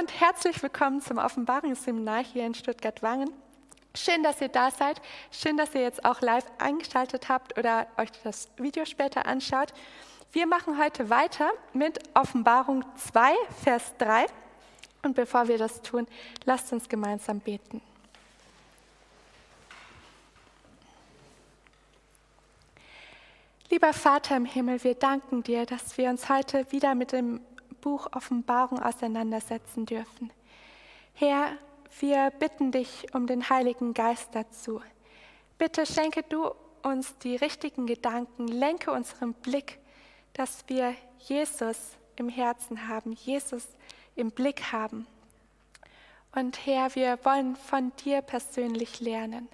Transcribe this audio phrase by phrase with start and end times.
[0.00, 3.30] Und herzlich willkommen zum Offenbarungsseminar hier in Stuttgart-Wangen.
[3.94, 4.98] Schön, dass ihr da seid.
[5.30, 9.74] Schön, dass ihr jetzt auch live eingeschaltet habt oder euch das Video später anschaut.
[10.32, 14.24] Wir machen heute weiter mit Offenbarung 2, Vers 3.
[15.02, 16.06] Und bevor wir das tun,
[16.46, 17.82] lasst uns gemeinsam beten.
[23.68, 27.42] Lieber Vater im Himmel, wir danken dir, dass wir uns heute wieder mit dem
[27.80, 30.32] Buch Offenbarung auseinandersetzen dürfen.
[31.14, 31.52] Herr,
[31.98, 34.80] wir bitten dich um den Heiligen Geist dazu.
[35.58, 36.50] Bitte schenke du
[36.82, 39.78] uns die richtigen Gedanken, lenke unseren Blick,
[40.32, 41.76] dass wir Jesus
[42.16, 43.66] im Herzen haben, Jesus
[44.14, 45.06] im Blick haben.
[46.34, 49.48] Und Herr, wir wollen von dir persönlich lernen.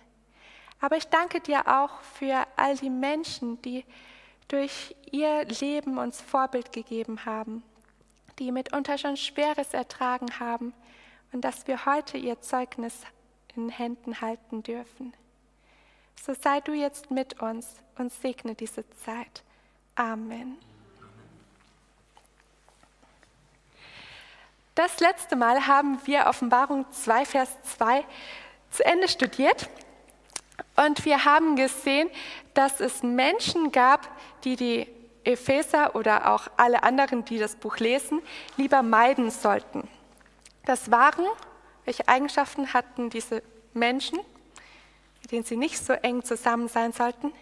[0.81, 3.85] Aber ich danke dir auch für all die Menschen, die
[4.49, 7.63] durch ihr Leben uns Vorbild gegeben haben,
[8.39, 10.75] die mitunter schon Schweres ertragen haben
[11.33, 12.95] und dass wir heute ihr Zeugnis
[13.55, 15.15] in Händen halten dürfen.
[16.25, 19.43] So sei du jetzt mit uns und segne diese Zeit.
[19.95, 20.59] Amen.
[24.75, 28.05] Das letzte Mal haben wir Offenbarung 2, Vers 2
[28.71, 29.71] zu Ende studiert
[30.77, 32.11] und wir haben gesehen,
[32.53, 34.09] dass es Menschen gab,
[34.45, 34.87] die die
[35.27, 38.23] Epheser oder auch alle anderen, die das Buch lesen,
[38.57, 39.89] lieber meiden sollten.
[40.65, 41.27] Das waren,
[41.85, 43.43] welche Eigenschaften hatten diese
[43.75, 44.19] Menschen,
[45.23, 47.33] mit denen sie nicht so eng zusammen sein sollten?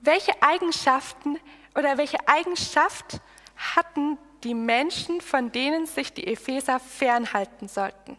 [0.00, 1.38] Welche Eigenschaften
[1.76, 3.20] oder welche Eigenschaft
[3.56, 8.16] hatten die Menschen, von denen sich die Epheser fernhalten sollten?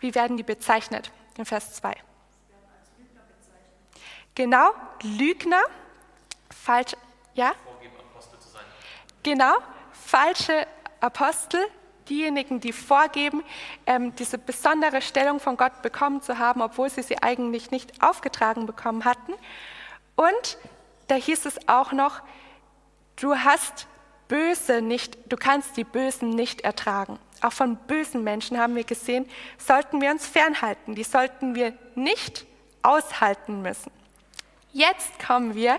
[0.00, 1.94] Wie werden die bezeichnet in Vers 2?
[4.34, 4.70] Genau,
[5.02, 5.62] Lügner,
[6.50, 6.94] falsch,
[7.34, 7.52] ja?
[9.22, 9.54] Genau,
[9.92, 10.66] falsche
[11.00, 11.60] Apostel,
[12.08, 13.44] diejenigen, die vorgeben,
[13.86, 18.66] ähm, diese besondere Stellung von Gott bekommen zu haben, obwohl sie sie eigentlich nicht aufgetragen
[18.66, 19.34] bekommen hatten.
[20.16, 20.58] Und
[21.08, 22.22] da hieß es auch noch,
[23.16, 23.86] du hast
[24.32, 29.28] Böse nicht, du kannst die Bösen nicht ertragen auch von bösen Menschen haben wir gesehen,
[29.58, 30.94] sollten wir uns fernhalten.
[30.94, 32.46] Die sollten wir nicht
[32.82, 33.90] aushalten müssen.
[34.72, 35.78] Jetzt kommen wir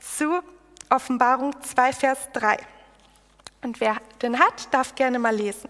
[0.00, 0.42] zu
[0.88, 2.58] Offenbarung 2, Vers 3.
[3.62, 5.68] Und wer den hat, darf gerne mal lesen.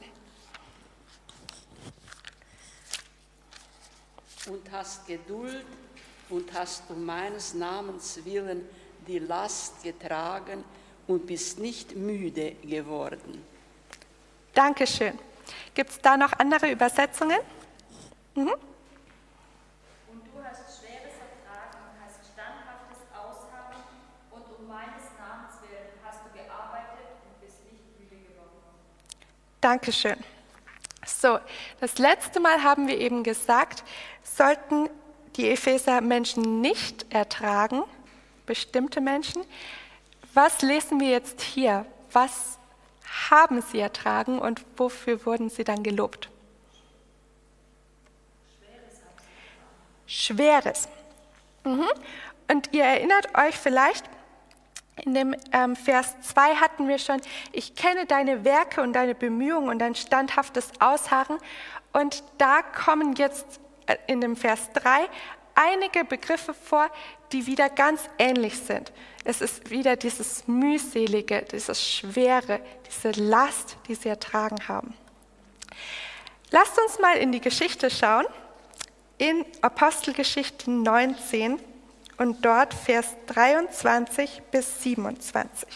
[4.46, 5.66] Und hast Geduld
[6.30, 8.68] und hast um meines Namens willen
[9.06, 10.64] die Last getragen
[11.12, 13.44] und bist nicht müde geworden.
[14.54, 15.18] Dankeschön.
[15.74, 17.38] Gibt es da noch andere Übersetzungen?
[18.34, 18.48] Mhm.
[18.48, 23.82] Und du hast Schweres ertragen und hast standhaftes Ausharren
[24.30, 28.62] und um meines Namens willen hast du gearbeitet und bist nicht müde geworden.
[29.60, 30.16] Dankeschön.
[31.04, 31.38] So,
[31.80, 33.84] das letzte Mal haben wir eben gesagt,
[34.22, 34.88] sollten
[35.36, 37.82] die Epheser Menschen nicht ertragen,
[38.46, 39.42] bestimmte Menschen.
[40.34, 41.84] Was lesen wir jetzt hier?
[42.12, 42.58] Was
[43.30, 46.30] haben sie ertragen und wofür wurden sie dann gelobt?
[50.06, 50.88] Schweres.
[51.64, 51.88] Mhm.
[52.50, 54.04] Und ihr erinnert euch vielleicht,
[55.04, 57.20] in dem ähm, Vers 2 hatten wir schon,
[57.52, 61.38] ich kenne deine Werke und deine Bemühungen und dein standhaftes Ausharren.
[61.92, 65.08] Und da kommen jetzt äh, in dem Vers 3
[65.54, 66.90] einige Begriffe vor,
[67.32, 68.92] die wieder ganz ähnlich sind.
[69.24, 74.94] Es ist wieder dieses mühselige, dieses schwere, diese Last, die sie ertragen haben.
[76.50, 78.26] Lasst uns mal in die Geschichte schauen,
[79.18, 81.60] in Apostelgeschichte 19
[82.18, 85.68] und dort Vers 23 bis 27.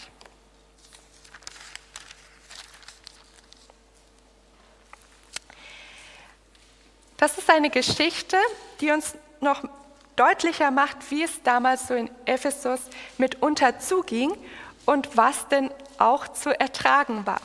[7.17, 8.37] Das ist eine Geschichte,
[8.79, 9.63] die uns noch
[10.15, 12.81] deutlicher macht, wie es damals so in Ephesus
[13.17, 14.33] mitunter zuging
[14.85, 17.41] und was denn auch zu ertragen war.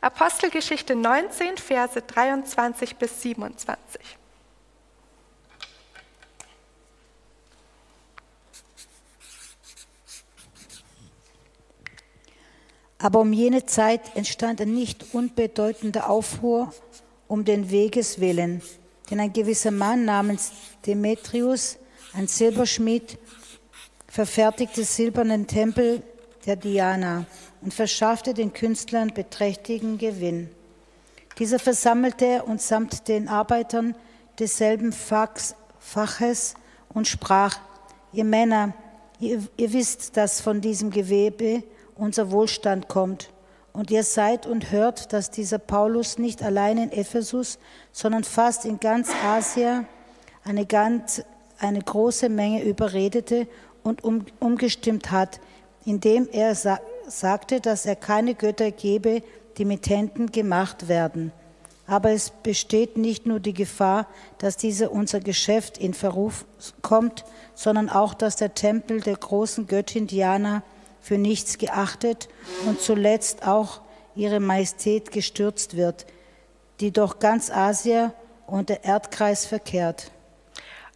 [0.00, 4.00] Apostelgeschichte 19, Verse 23 bis 27.
[13.00, 16.72] Aber um jene Zeit entstand ein nicht unbedeutender Aufruhr
[17.28, 18.62] um den Weges willen
[19.10, 20.52] denn ein gewisser Mann namens
[20.86, 21.78] Demetrius,
[22.14, 23.18] ein Silberschmied,
[24.06, 26.02] verfertigte silbernen Tempel
[26.46, 27.26] der Diana
[27.60, 30.50] und verschaffte den Künstlern beträchtigen Gewinn.
[31.38, 33.94] Dieser versammelte und samt den Arbeitern
[34.38, 36.54] desselben Faches
[36.88, 37.58] und sprach,
[38.12, 38.74] ihr Männer,
[39.20, 41.64] Ihr, ihr wisst, dass von diesem Gewebe
[41.96, 43.30] unser Wohlstand kommt.
[43.78, 47.60] Und ihr seid und hört, dass dieser Paulus nicht allein in Ephesus,
[47.92, 49.84] sondern fast in ganz Asia
[50.42, 51.22] eine, ganz,
[51.60, 53.46] eine große Menge überredete
[53.84, 55.38] und um, umgestimmt hat,
[55.84, 59.22] indem er sa sagte, dass er keine Götter gebe,
[59.58, 61.30] die mit Händen gemacht werden.
[61.86, 64.08] Aber es besteht nicht nur die Gefahr,
[64.38, 66.46] dass diese unser Geschäft in Verruf
[66.82, 70.64] kommt, sondern auch, dass der Tempel der großen Göttin Diana
[71.00, 72.28] für nichts geachtet
[72.66, 73.80] und zuletzt auch
[74.14, 76.06] ihre Majestät gestürzt wird,
[76.80, 78.12] die durch ganz Asia
[78.46, 80.10] und der Erdkreis verkehrt.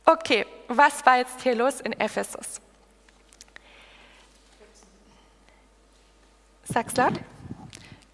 [0.05, 2.61] Okay, was war jetzt hier los in Ephesus?
[6.65, 7.15] Sag's laut.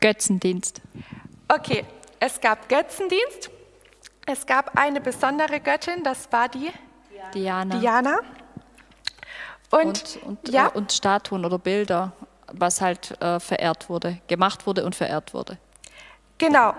[0.01, 0.81] Götzendienst.
[1.49, 1.85] Okay,
[2.21, 3.51] es gab Götzendienst.
[4.27, 6.71] Es gab eine besondere Göttin, das war die
[7.35, 7.79] Diana.
[7.79, 8.21] Diana.
[9.71, 12.13] Und, Und, und, ja, äh, und Statuen oder Bilder,
[12.53, 15.59] was halt äh, verehrt wurde, gemacht wurde und verehrt wurde.
[16.39, 16.75] genau.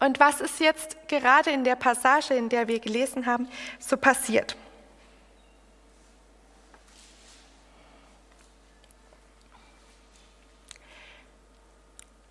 [0.00, 3.48] Und was ist jetzt gerade in der Passage, in der wir gelesen haben,
[3.78, 4.54] so passiert?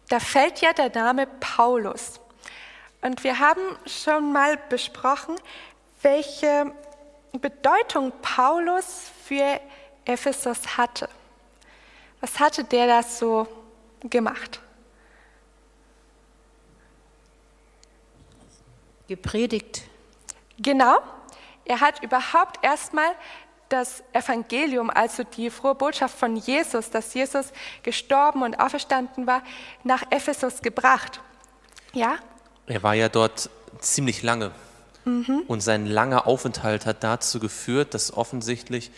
[0.09, 2.19] Da fällt ja der Name Paulus.
[3.01, 5.35] Und wir haben schon mal besprochen,
[6.03, 6.71] welche
[7.31, 9.59] Bedeutung Paulus für
[10.05, 11.09] Ephesus hatte.
[12.21, 13.47] Was hatte der da so
[14.03, 14.59] gemacht?
[19.07, 19.81] Gepredigt.
[20.59, 20.97] Genau,
[21.65, 23.11] er hat überhaupt erstmal
[23.69, 27.47] das Evangelium, also die frohe Botschaft von Jesus, dass Jesus
[27.81, 29.41] gestorben und auferstanden war,
[29.83, 31.21] nach Ephesus gebracht.
[31.93, 32.17] Ja,
[32.67, 34.51] Er war ja dort ziemlich lange.
[35.05, 38.89] Und sein langer Aufenthalt hat dazu geführt, dass offensichtlich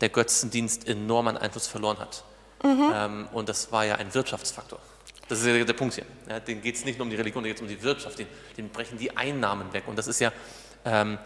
[0.00, 2.24] der Götzendienst enormen Einfluss verloren hat.
[2.64, 4.78] Ähm, und das war ja ein Wirtschaftsfaktor.
[5.28, 6.06] Das ist ja der Punkt hier.
[6.28, 8.18] Ja, den geht es nicht nur um die Religion, den geht es um die Wirtschaft.
[8.18, 9.84] Den, den brechen die Einnahmen weg.
[9.86, 10.32] Und das ist ja
[10.84, 11.18] ähm,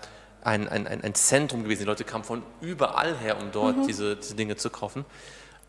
[0.43, 1.81] ein, ein, ein Zentrum gewesen.
[1.81, 5.05] Die Leute kamen von überall her, um dort diese, diese Dinge zu kaufen.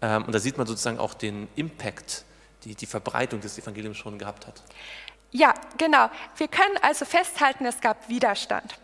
[0.01, 2.25] Ähm, und da sieht man sozusagen auch den Impact,
[2.63, 4.63] die die Verbreitung des Evangeliums schon gehabt hat.
[5.31, 6.09] Ja, genau.
[6.37, 8.75] Wir können also festhalten, es gab Widerstand.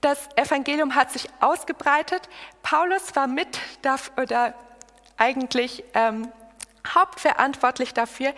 [0.00, 2.28] Das Evangelium hat sich ausgebreitet.
[2.62, 3.58] Paulus war mit
[4.16, 4.54] oder
[5.16, 6.32] eigentlich ähm,
[6.86, 8.32] hauptverantwortlich dafür,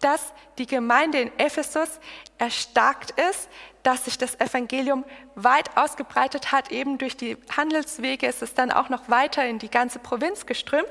[0.00, 2.00] dass die Gemeinde in Ephesus
[2.38, 3.48] erstarkt ist,
[3.82, 5.04] dass sich das Evangelium
[5.36, 6.70] weit ausgebreitet hat.
[6.70, 10.90] Eben durch die Handelswege ist es dann auch noch weiter in die ganze Provinz geströmt.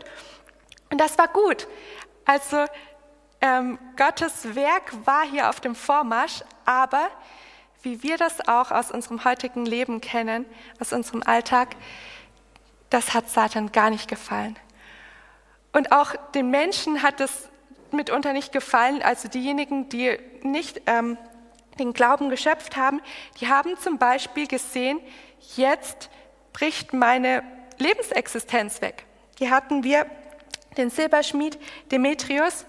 [0.90, 1.68] Und das war gut.
[2.26, 2.66] Also
[3.42, 7.10] ähm, Gottes Werk war hier auf dem Vormarsch, aber
[7.86, 10.46] wie wir das auch aus unserem heutigen Leben kennen,
[10.80, 11.76] aus unserem Alltag,
[12.90, 14.58] das hat Satan gar nicht gefallen.
[15.72, 17.50] Und auch den Menschen hat es
[17.92, 21.18] mitunter nicht gefallen, also diejenigen, die nicht ähm,
[21.78, 23.02] den Glauben geschöpft haben,
[23.40, 25.00] die haben zum Beispiel gesehen,
[25.56, 26.10] jetzt
[26.54, 27.44] bricht meine
[27.78, 29.06] Lebensexistenz weg.
[29.38, 30.06] Hier hatten wir
[30.78, 31.60] den Silberschmied
[31.92, 32.66] Demetrius,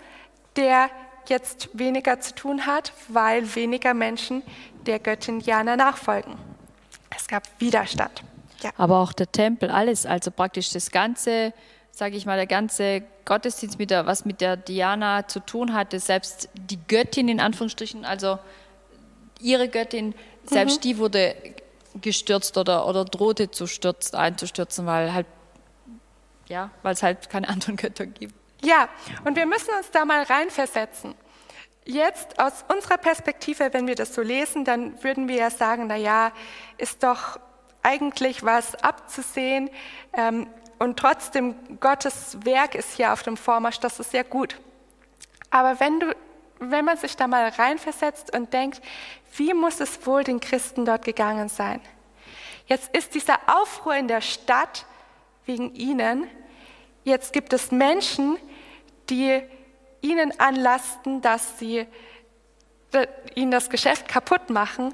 [0.56, 0.90] der
[1.30, 4.42] jetzt weniger zu tun hat, weil weniger Menschen
[4.86, 6.36] der Göttin Diana nachfolgen.
[7.14, 8.22] Es gab Widerstand.
[8.62, 8.70] Ja.
[8.76, 11.52] Aber auch der Tempel, alles, also praktisch das ganze,
[11.90, 15.98] sage ich mal, der ganze Gottesdienst, mit der, was mit der Diana zu tun hatte,
[16.00, 18.38] selbst die Göttin in Anführungsstrichen, also
[19.40, 20.14] ihre Göttin,
[20.44, 21.34] selbst die wurde
[22.00, 25.26] gestürzt oder, oder drohte zu stürzen, einzustürzen, weil halt,
[26.48, 28.34] ja, weil es halt keine anderen Götter gibt.
[28.62, 28.88] Ja,
[29.24, 31.14] und wir müssen uns da mal reinversetzen.
[31.84, 35.96] Jetzt aus unserer Perspektive, wenn wir das so lesen, dann würden wir ja sagen, na
[35.96, 36.32] ja,
[36.78, 37.38] ist doch
[37.82, 39.70] eigentlich was abzusehen
[40.12, 40.48] ähm,
[40.80, 44.60] und trotzdem Gottes Werk ist hier auf dem Vormarsch, das ist sehr gut.
[45.50, 46.14] Aber wenn du,
[46.58, 48.82] wenn man sich da mal reinversetzt und denkt,
[49.36, 51.80] wie muss es wohl den Christen dort gegangen sein?
[52.66, 54.86] Jetzt ist dieser Aufruhr in der Stadt
[55.44, 56.26] wegen ihnen.
[57.06, 58.36] Jetzt gibt es Menschen,
[59.08, 59.40] die
[60.02, 61.86] ihnen anlasten, dass sie
[63.36, 64.92] ihnen das Geschäft kaputt machen.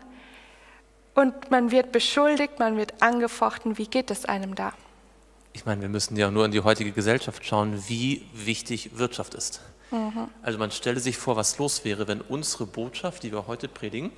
[1.15, 3.79] Und man wird beschuldigt, man wird angefochten.
[3.79, 4.75] Wie geht es einem da?
[5.55, 9.63] Ich meine, wir müssen ja nur in die heutige Gesellschaft schauen, wie wichtig Wirtschaft ist.
[10.43, 14.13] Also man stelle sich vor, was los wäre, wenn unsere Botschaft, die wir heute predigen,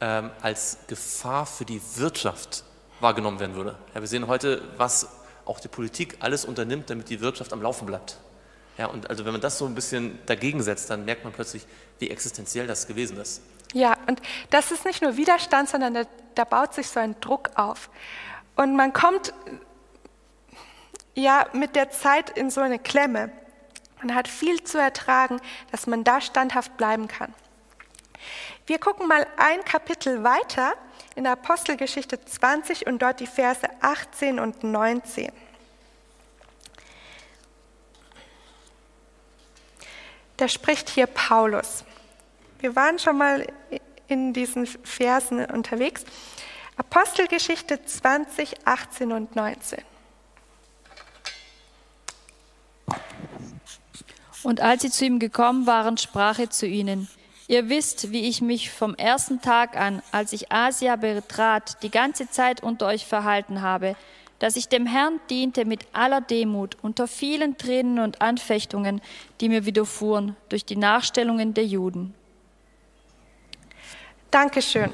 [0.00, 2.64] ähm, als Gefahr für die Wirtschaft
[2.98, 3.76] wahrgenommen werden würde.
[3.94, 5.19] Ja, wir sehen heute, was
[5.50, 8.16] auch die Politik alles unternimmt, damit die Wirtschaft am Laufen bleibt.
[8.78, 11.66] Ja, und also wenn man das so ein bisschen dagegen setzt, dann merkt man plötzlich,
[11.98, 13.42] wie existenziell das gewesen ist.
[13.74, 16.02] Ja, und das ist nicht nur Widerstand, sondern da,
[16.34, 17.90] da baut sich so ein Druck auf.
[18.56, 19.34] Und man kommt
[21.14, 23.30] ja mit der Zeit in so eine Klemme.
[24.00, 25.40] Man hat viel zu ertragen,
[25.72, 27.34] dass man da standhaft bleiben kann.
[28.70, 30.74] Wir gucken mal ein Kapitel weiter
[31.16, 35.32] in Apostelgeschichte 20 und dort die Verse 18 und 19.
[40.36, 41.82] Da spricht hier Paulus.
[42.60, 43.44] Wir waren schon mal
[44.06, 46.04] in diesen Versen unterwegs.
[46.76, 49.82] Apostelgeschichte 20, 18 und 19.
[54.44, 57.08] Und als sie zu ihm gekommen waren, sprach er zu ihnen,
[57.50, 62.30] Ihr wisst, wie ich mich vom ersten Tag an, als ich Asia betrat, die ganze
[62.30, 63.96] Zeit unter euch verhalten habe,
[64.38, 69.02] dass ich dem Herrn diente mit aller Demut, unter vielen Tränen und Anfechtungen,
[69.40, 72.14] die mir widerfuhren durch die Nachstellungen der Juden.
[74.30, 74.92] Dankeschön.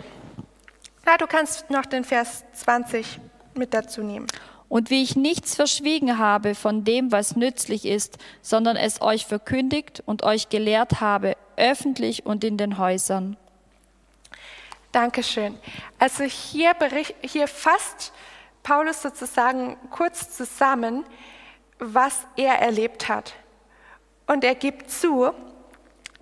[1.05, 3.21] Na, du kannst noch den Vers 20
[3.53, 4.29] mit dazu nehmen.
[4.69, 10.03] Und wie ich nichts verschwiegen habe von dem, was nützlich ist, sondern es euch verkündigt
[10.07, 13.37] und euch gelehrt habe, öffentlich und in den Häusern.
[14.93, 15.59] Dankeschön.
[15.99, 18.13] Also hier, bericht, hier fasst
[18.63, 21.05] Paulus sozusagen kurz zusammen,
[21.79, 23.35] was er erlebt hat.
[24.27, 25.33] Und er gibt zu,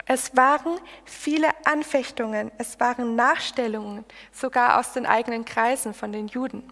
[0.07, 6.63] es waren viele Anfechtungen, es waren Nachstellungen, sogar aus den eigenen Kreisen von den Juden.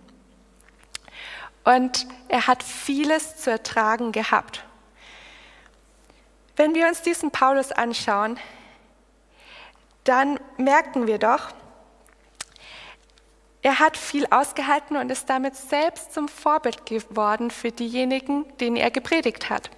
[1.64, 4.64] Und er hat vieles zu ertragen gehabt.
[6.57, 8.38] Wenn wir uns diesen Paulus anschauen,
[10.04, 11.52] dann merken wir doch,
[13.62, 18.90] er hat viel ausgehalten und ist damit selbst zum Vorbild geworden für diejenigen, denen er
[18.90, 19.71] gepredigt hat.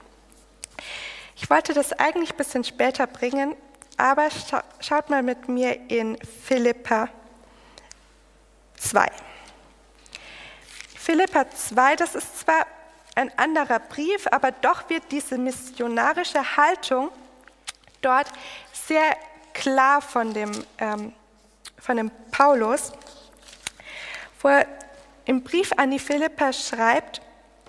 [1.36, 3.54] Ich wollte das eigentlich ein bisschen später bringen,
[3.98, 4.28] aber
[4.80, 7.08] schaut mal mit mir in Philippa
[8.78, 9.06] 2.
[11.04, 12.66] Philippa 2, das ist zwar
[13.14, 17.10] ein anderer Brief, aber doch wird diese missionarische Haltung
[18.00, 18.26] dort
[18.72, 19.14] sehr
[19.52, 21.12] klar von dem, ähm,
[21.78, 22.92] von dem Paulus,
[24.40, 24.66] wo er
[25.26, 27.20] im Brief an die Philippa schreibt,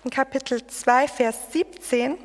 [0.06, 2.18] in Kapitel 2, Vers 17,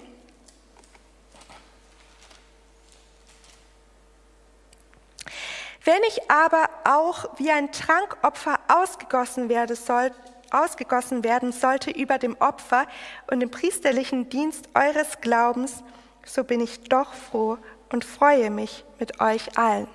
[5.82, 10.12] Wenn ich aber auch wie ein Trankopfer ausgegossen werde, soll,
[10.50, 12.86] ausgegossen werden sollte über dem Opfer
[13.30, 15.82] und dem priesterlichen Dienst eures Glaubens,
[16.24, 17.58] so bin ich doch froh
[17.90, 19.88] und freue mich mit euch allen.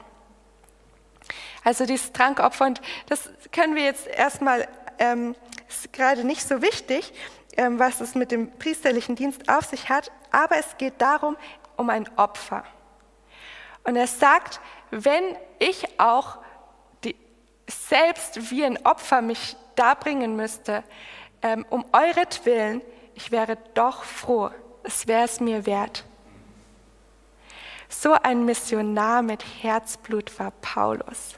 [1.64, 4.68] Also dieses Trankopfer, und das können wir jetzt erstmal,
[5.00, 5.36] ähm,
[5.68, 7.14] ist gerade nicht so wichtig,
[7.58, 11.38] ähm, was es mit dem priesterlichen Dienst auf sich hat, aber es geht darum,
[11.78, 12.64] um ein Opfer.
[13.84, 14.60] Und er sagt,
[14.92, 15.24] wenn
[15.60, 16.40] ich auch
[17.04, 17.16] die,
[17.68, 20.84] selbst wie ein Opfer mich darbringen müsste,
[21.42, 22.82] ähm, um euretwillen,
[23.14, 24.50] ich wäre doch froh,
[24.84, 26.04] es wäre es mir wert.
[27.88, 31.36] So ein Missionar mit Herzblut war Paulus.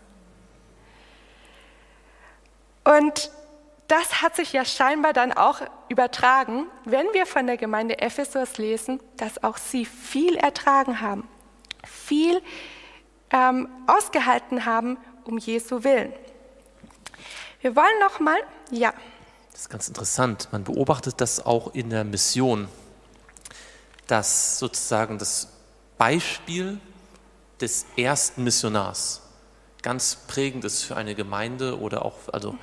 [2.84, 3.32] Und
[3.88, 9.00] das hat sich ja scheinbar dann auch übertragen, wenn wir von der Gemeinde Ephesus lesen,
[9.18, 11.28] dass auch sie viel ertragen haben,
[11.86, 12.42] viel
[13.32, 16.14] ähm, ausgehalten haben um Jesu Willen.
[17.68, 18.38] Wir wollen noch mal,
[18.72, 18.94] ja.
[19.52, 20.48] Das ist ganz interessant.
[20.54, 22.70] Man beobachtet das auch in der Mission,
[24.08, 25.50] dass sozusagen das
[25.98, 26.80] Beispiel
[27.60, 29.22] des ersten Missionars
[29.82, 32.56] ganz prägend ist für eine Gemeinde oder auch, also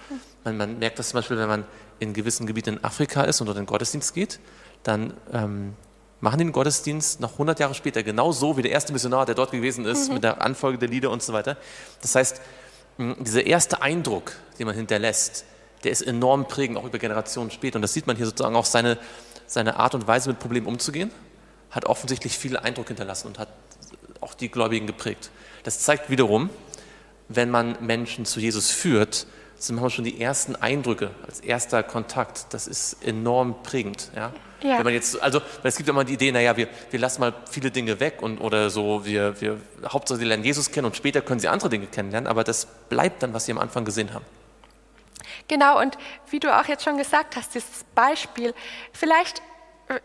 [0.43, 1.67] man, man merkt das zum Beispiel, wenn man
[1.99, 4.41] in gewissen Gebieten in Afrika ist und dort in den Gottesdienst geht,
[4.85, 5.75] dann ähm,
[6.23, 9.51] machen den Gottesdienst noch 100 Jahre später genau so wie der erste Missionar, der dort
[9.51, 10.15] gewesen ist, mhm.
[10.15, 11.59] mit der Anfolge der Lieder und so weiter.
[12.01, 12.41] Das heißt,
[12.99, 15.45] dieser erste Eindruck, den man hinterlässt,
[15.83, 17.77] der ist enorm prägend, auch über Generationen später.
[17.77, 18.99] Und das sieht man hier sozusagen auch seine,
[19.47, 21.11] seine Art und Weise, mit Problemen umzugehen,
[21.71, 23.49] hat offensichtlich viel Eindruck hinterlassen und hat
[24.21, 25.31] auch die Gläubigen geprägt.
[25.65, 26.51] Das zeigt wiederum,
[27.29, 29.27] wenn man Menschen zu Jesus führt,
[29.67, 32.47] sind manchmal schon die ersten Eindrücke als erster Kontakt.
[32.51, 34.11] Das ist enorm prägend.
[34.15, 34.33] Ja?
[34.63, 34.79] Ja.
[34.79, 37.71] Wenn man jetzt, also es gibt immer die Idee, naja, wir, wir lassen mal viele
[37.71, 41.41] Dinge weg und oder so, wir, wir Hauptsache sie lernen Jesus kennen und später können
[41.41, 44.25] sie andere Dinge kennenlernen, aber das bleibt dann, was sie am Anfang gesehen haben.
[45.49, 45.99] Genau, und
[46.31, 48.55] wie du auch jetzt schon gesagt hast, dieses Beispiel,
[48.93, 49.43] vielleicht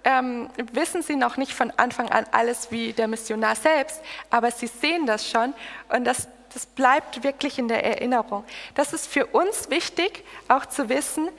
[0.03, 4.67] ähm, wissen sie noch nicht von Anfang an alles wie der Missionar selbst, aber sie
[4.67, 5.53] sehen das schon
[5.89, 8.43] und das, das bleibt wirklich in der Erinnerung.
[8.75, 11.29] Das ist für uns wichtig, auch zu wissen,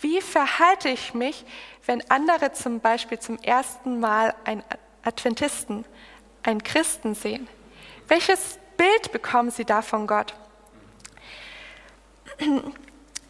[0.00, 1.44] wie verhalte ich mich,
[1.86, 4.64] wenn andere zum Beispiel zum ersten Mal einen
[5.04, 5.84] Adventisten,
[6.42, 7.48] einen Christen sehen?
[8.08, 10.34] Welches Bild bekommen sie da von Gott?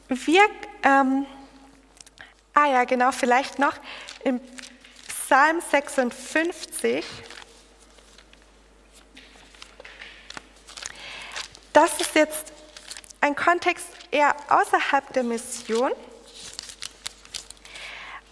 [0.08, 0.42] Wir,
[0.82, 1.26] ähm,
[2.54, 3.74] ah ja, genau, vielleicht noch,
[4.24, 4.40] im
[5.08, 7.04] Psalm 56.
[11.72, 12.52] Das ist jetzt
[13.20, 15.92] ein Kontext eher außerhalb der Mission.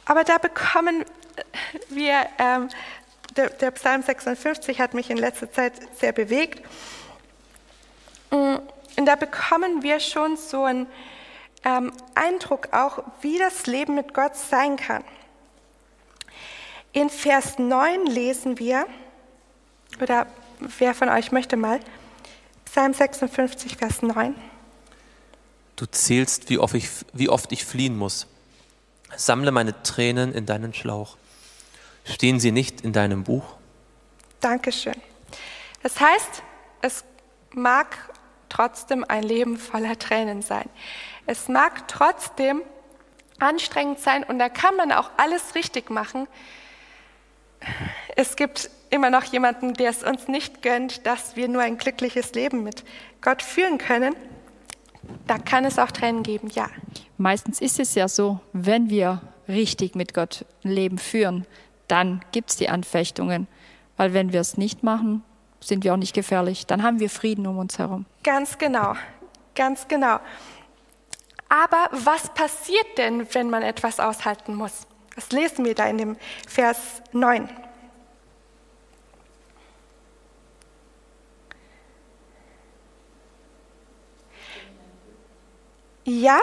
[0.04, 1.04] Aber da bekommen
[1.88, 2.68] wir, ähm,
[3.36, 6.66] der, der, Psalm 56 hat mich in letzter Zeit sehr bewegt.
[8.30, 8.56] Mm,
[8.96, 10.86] und da bekommen wir schon so einen
[11.64, 15.04] ähm, Eindruck auch, wie das Leben mit Gott sein kann.
[16.92, 18.86] In Vers 9 lesen wir,
[20.02, 20.26] oder
[20.58, 21.80] wer von euch möchte mal,
[22.70, 24.32] Psalm 56, Vers 9.
[25.74, 28.28] Du zählst, wie oft ich, wie oft ich fliehen muss.
[29.16, 31.16] Sammle meine Tränen in deinen Schlauch.
[32.04, 33.42] Stehen sie nicht in deinem Buch?
[34.38, 34.94] Dankeschön.
[35.82, 36.44] Das heißt,
[36.80, 37.02] es
[37.52, 37.96] mag
[38.48, 40.70] trotzdem ein Leben voller Tränen sein.
[41.26, 42.62] Es mag trotzdem
[43.40, 46.28] anstrengend sein und da kann man auch alles richtig machen.
[48.14, 52.34] Es gibt immer noch jemanden, der es uns nicht gönnt, dass wir nur ein glückliches
[52.34, 52.84] Leben mit
[53.20, 54.14] Gott führen können.
[55.26, 56.68] Da kann es auch Tränen geben, ja.
[57.16, 61.46] Meistens ist es ja so, wenn wir richtig mit Gott ein Leben führen,
[61.88, 63.48] dann gibt es die Anfechtungen.
[63.96, 65.22] Weil wenn wir es nicht machen,
[65.60, 66.66] sind wir auch nicht gefährlich.
[66.66, 68.06] Dann haben wir Frieden um uns herum.
[68.22, 68.94] Ganz genau,
[69.54, 70.18] ganz genau.
[71.48, 74.86] Aber was passiert denn, wenn man etwas aushalten muss?
[75.16, 77.48] Das lesen wir da in dem Vers 9.
[86.04, 86.40] Ja?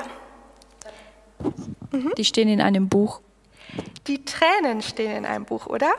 [2.17, 3.22] Die stehen in einem Buch.
[4.08, 5.91] Die Tränen stehen in einem Buch, oder?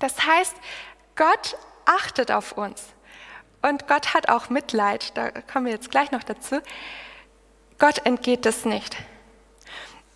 [0.00, 0.54] Das heißt,
[1.16, 2.82] Gott achtet auf uns.
[3.62, 6.60] Und Gott hat auch Mitleid, da kommen wir jetzt gleich noch dazu.
[7.78, 8.96] Gott entgeht es nicht.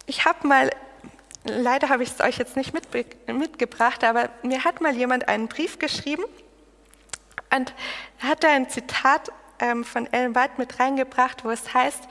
[0.06, 0.70] Ich habe mal,
[1.44, 5.78] leider habe ich es euch jetzt nicht mitgebracht, aber mir hat mal jemand einen Brief
[5.78, 6.24] geschrieben
[7.54, 7.74] und
[8.18, 12.08] hat da ein Zitat ähm, von Ellen White mit reingebracht, wo es heißt,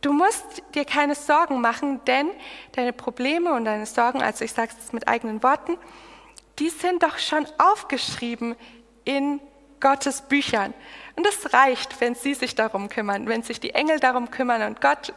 [0.00, 2.30] Du musst dir keine Sorgen machen, denn
[2.72, 5.76] deine Probleme und deine Sorgen, also ich sage es mit eigenen Worten,
[6.60, 8.54] die sind doch schon aufgeschrieben
[9.04, 9.40] in
[9.80, 10.72] Gottes Büchern.
[11.16, 14.80] Und das reicht, wenn sie sich darum kümmern, wenn sich die Engel darum kümmern und
[14.80, 15.12] Gott,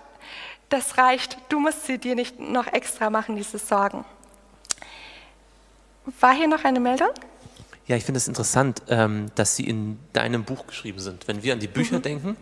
[0.70, 1.38] das reicht.
[1.50, 4.04] Du musst sie dir nicht noch extra machen, diese Sorgen.
[6.20, 7.10] War hier noch eine Meldung?
[7.88, 11.28] Ja, ich finde es interessant, ähm, dass sie in deinem Buch geschrieben sind.
[11.28, 12.04] Wenn wir an die Bücher mhm.
[12.04, 12.38] denken,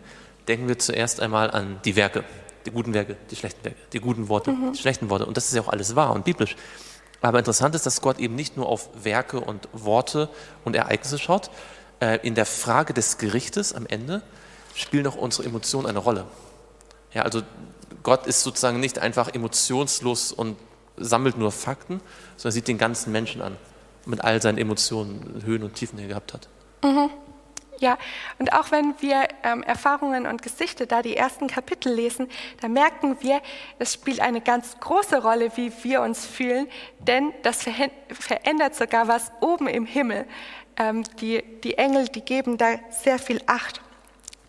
[0.48, 2.24] denken wir zuerst einmal an die Werke,
[2.66, 4.72] die guten Werke, die schlechten Werke, die guten Worte, mhm.
[4.72, 5.26] die schlechten Worte.
[5.26, 6.56] Und das ist ja auch alles wahr und biblisch.
[7.22, 10.28] Aber interessant ist, dass Gott eben nicht nur auf Werke und Worte
[10.64, 11.50] und Ereignisse schaut.
[12.00, 14.22] Äh, in der Frage des Gerichtes am Ende
[14.74, 16.26] spielen auch unsere Emotionen eine Rolle.
[17.12, 17.42] Ja, also
[18.02, 20.56] Gott ist sozusagen nicht einfach emotionslos und
[20.96, 22.00] sammelt nur Fakten,
[22.36, 23.56] sondern sieht den ganzen Menschen an,
[24.06, 26.48] mit all seinen Emotionen, Höhen und Tiefen, die er gehabt hat.
[26.82, 27.10] Mhm.
[27.80, 27.96] Ja,
[28.38, 32.28] und auch wenn wir ähm, Erfahrungen und Gesichter da die ersten Kapitel lesen,
[32.60, 33.40] da merken wir,
[33.78, 37.66] es spielt eine ganz große Rolle, wie wir uns fühlen, denn das
[38.10, 40.26] verändert sogar was oben im Himmel.
[40.76, 43.80] Ähm, die, die Engel, die geben da sehr viel Acht,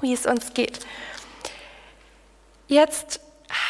[0.02, 0.86] wie es uns geht.
[2.68, 3.22] Jetzt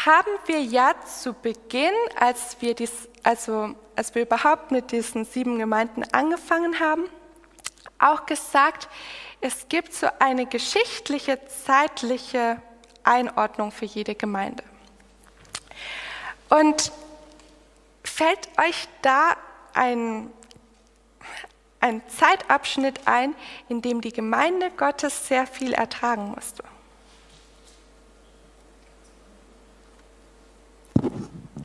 [0.06, 5.58] haben wir ja zu Beginn, als wir, dies, also, als wir überhaupt mit diesen sieben
[5.58, 7.06] Gemeinden angefangen haben,
[8.00, 8.88] auch gesagt,
[9.42, 12.62] es gibt so eine geschichtliche, zeitliche
[13.04, 14.64] Einordnung für jede Gemeinde.
[16.50, 16.92] Und
[18.04, 19.36] fällt euch da
[19.74, 20.32] ein,
[21.80, 23.36] ein Zeitabschnitt ein,
[23.70, 26.64] in dem die Gemeinde Gottes sehr viel ertragen musste?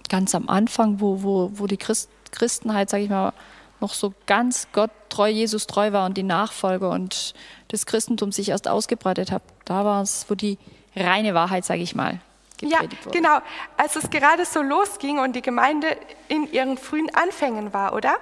[0.09, 3.33] Ganz am Anfang, wo, wo, wo die Christ, Christenheit, sage ich mal,
[3.81, 7.35] noch so ganz Gott treu, Jesus treu war und die Nachfolger und
[7.69, 9.43] das Christentum sich erst ausgebreitet hat.
[9.65, 10.59] Da war es, wo die
[10.95, 12.21] reine Wahrheit, sage ich mal,
[12.63, 13.11] ja, wurde.
[13.13, 13.39] genau.
[13.77, 15.89] Als es gerade so losging und die Gemeinde
[16.29, 18.17] in ihren frühen Anfängen war, oder?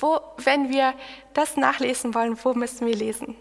[0.00, 0.94] Wo, wenn wir
[1.34, 3.36] das nachlesen wollen, wo müssen wir lesen?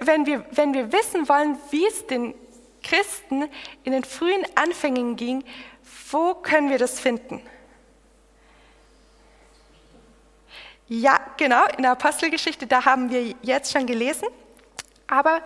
[0.00, 2.34] Wenn, wir, wenn wir wissen wollen, wie es den
[2.82, 3.48] Christen
[3.84, 5.44] in den frühen Anfängen ging,
[6.10, 7.40] wo können wir das finden?
[10.88, 14.28] Ja, genau, in der Apostelgeschichte, da haben wir jetzt schon gelesen.
[15.06, 15.40] Aber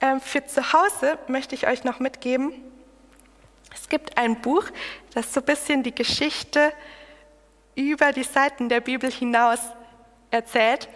[0.00, 2.52] ähm, für zu Hause möchte ich euch noch mitgeben,
[3.74, 4.64] es gibt ein Buch,
[5.14, 6.72] das so ein bisschen die Geschichte
[7.74, 9.60] über die Seiten der Bibel hinaus
[10.30, 10.88] erzählt,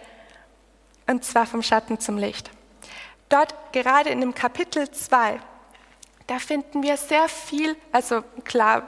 [1.07, 2.49] und zwar vom Schatten zum Licht.
[3.29, 5.39] Dort gerade in dem Kapitel 2,
[6.27, 8.87] Da finden wir sehr viel, also klar,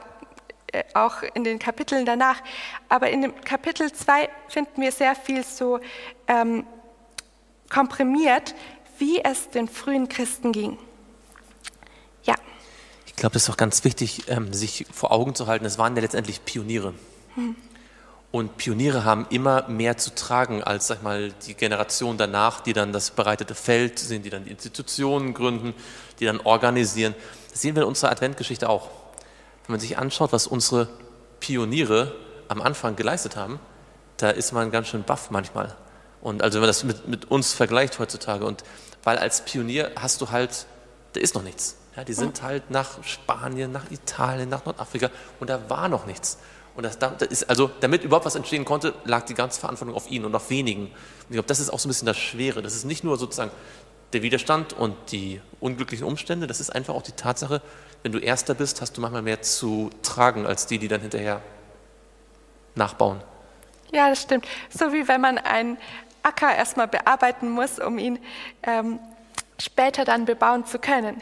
[0.72, 2.42] äh, auch in den Kapiteln danach,
[2.90, 5.80] aber in dem Kapitel 2 finden wir sehr viel so
[6.28, 6.66] ähm,
[7.70, 8.56] komprimiert,
[9.00, 10.78] wie es den frühen Christen ging.
[12.24, 12.36] Ja.
[13.06, 15.66] Ich glaube, das ist auch ganz wichtig, ähm, sich vor Augen zu halten.
[15.66, 16.94] Es waren ja letztendlich Pioniere.
[17.36, 17.56] Hm.
[18.36, 22.92] Und Pioniere haben immer mehr zu tragen als sag mal, die Generation danach, die dann
[22.92, 25.74] das bereitete Feld sind, die dann die Institutionen gründen,
[26.20, 27.16] die dann organisieren.
[27.50, 28.90] Das sehen wir in unserer Adventgeschichte auch.
[29.66, 30.90] Wenn man sich anschaut, was unsere
[31.40, 32.14] Pioniere
[32.50, 33.58] am Anfang geleistet haben,
[34.18, 35.74] da ist man ganz schön baff manchmal.
[36.20, 38.66] Und also wenn man das mit, mit uns vergleicht heutzutage, und
[39.06, 40.66] weil als Pionier hast du halt,
[41.14, 41.78] da ist noch nichts.
[41.96, 46.38] Ja, die sind halt nach Spanien, nach Italien, nach Nordafrika und da war noch nichts.
[46.76, 46.98] Und das,
[47.30, 50.50] ist, also, damit überhaupt was entstehen konnte, lag die ganze Verantwortung auf ihnen und auf
[50.50, 50.88] wenigen.
[50.88, 50.92] Und
[51.30, 52.62] ich glaube, das ist auch so ein bisschen das Schwere.
[52.62, 53.52] Das ist nicht nur sozusagen
[54.14, 57.62] der Widerstand und die unglücklichen Umstände, das ist einfach auch die Tatsache,
[58.04, 61.42] wenn du Erster bist, hast du manchmal mehr zu tragen als die, die dann hinterher
[62.76, 63.20] nachbauen.
[63.92, 64.46] Ja, das stimmt.
[64.70, 65.78] So wie wenn man einen
[66.24, 68.20] Acker erstmal bearbeiten muss, um ihn
[68.64, 69.00] ähm,
[69.60, 71.22] später dann bebauen zu können.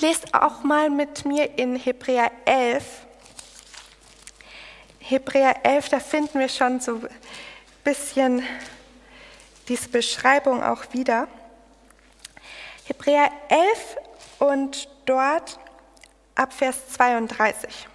[0.00, 3.06] Lest auch mal mit mir in Hebräer 11,
[5.10, 7.08] Hebräer 11, da finden wir schon so ein
[7.82, 8.42] bisschen
[9.66, 11.28] diese Beschreibung auch wieder.
[12.84, 13.96] Hebräer 11
[14.38, 15.58] und dort
[16.34, 17.88] ab Vers 32.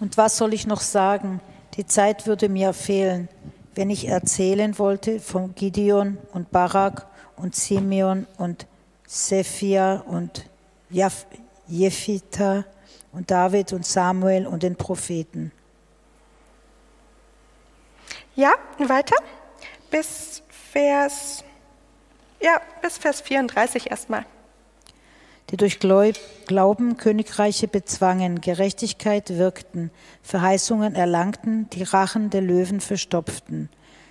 [0.00, 1.40] Und was soll ich noch sagen?
[1.78, 3.28] Die Zeit würde mir fehlen,
[3.74, 8.66] wenn ich erzählen wollte von Gideon und Barak und Simeon und
[9.06, 10.44] Sephia und
[10.90, 12.64] Jephthah
[13.12, 15.52] und David und Samuel und den Propheten.
[18.34, 19.16] Ja, weiter
[19.90, 21.44] bis Vers
[22.40, 24.24] ja, bis Vers 34 erstmal
[25.50, 29.90] die durch Glauben Königreiche bezwangen, Gerechtigkeit wirkten,
[30.22, 33.70] Verheißungen erlangten, die Rachen der Löwen verstopften.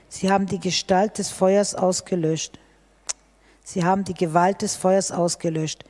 [0.09, 2.59] Sie haben die Gestalt des Feuers ausgelöscht.
[3.63, 5.83] Sie haben die Gewalt des Feuers ausgelöscht,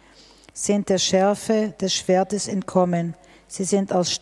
[0.54, 3.14] sind der Schärfe des Schwertes entkommen.
[3.48, 4.20] Sie sind aus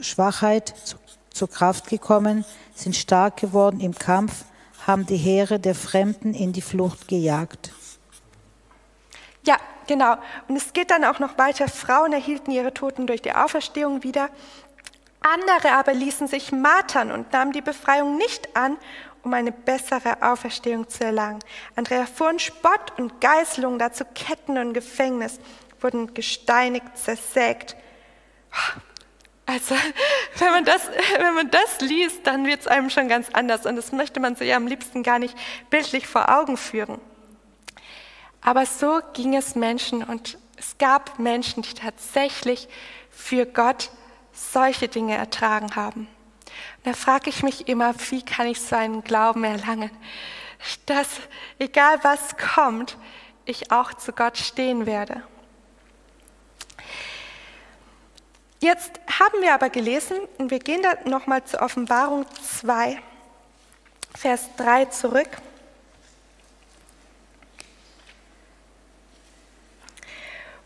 [0.00, 0.96] Schwachheit zu,
[1.30, 4.44] zur Kraft gekommen, sind stark geworden im Kampf,
[4.86, 7.72] haben die Heere der Fremden in die Flucht gejagt.
[9.46, 10.16] Ja, genau.
[10.48, 11.68] Und es geht dann auch noch weiter.
[11.68, 14.28] Frauen erhielten ihre Toten durch die Auferstehung wieder.
[15.20, 18.76] Andere aber ließen sich martern und nahmen die Befreiung nicht an,
[19.22, 21.40] um eine bessere Auferstehung zu erlangen.
[21.76, 25.40] Andere erfuhren Spott und Geißelung, dazu Ketten und Gefängnis,
[25.80, 27.74] wurden gesteinigt, zersägt.
[29.46, 29.74] Also,
[30.38, 33.76] wenn man das, wenn man das liest, dann wird es einem schon ganz anders und
[33.76, 35.36] das möchte man sich am liebsten gar nicht
[35.70, 37.00] bildlich vor Augen führen.
[38.44, 42.68] Aber so ging es Menschen und es gab Menschen, die tatsächlich
[43.10, 43.90] für Gott
[44.32, 46.00] solche Dinge ertragen haben.
[46.76, 49.90] Und da frage ich mich immer, wie kann ich so einen Glauben erlangen,
[50.86, 51.08] dass
[51.58, 52.96] egal was kommt,
[53.46, 55.22] ich auch zu Gott stehen werde.
[58.60, 62.24] Jetzt haben wir aber gelesen, und wir gehen da nochmal zur Offenbarung
[62.62, 62.98] 2,
[64.16, 65.28] Vers 3 zurück.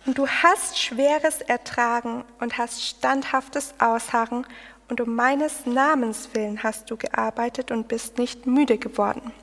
[0.08, 4.46] Und du hast Schweres ertragen und hast standhaftes Ausharren
[4.88, 9.34] und um meines Namens willen hast du gearbeitet und bist nicht müde geworden.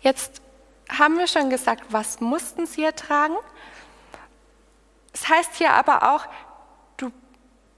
[0.00, 0.40] Jetzt
[0.88, 3.36] haben wir schon gesagt, was mussten sie ertragen?
[5.12, 6.24] Es das heißt hier aber auch,
[6.96, 7.12] du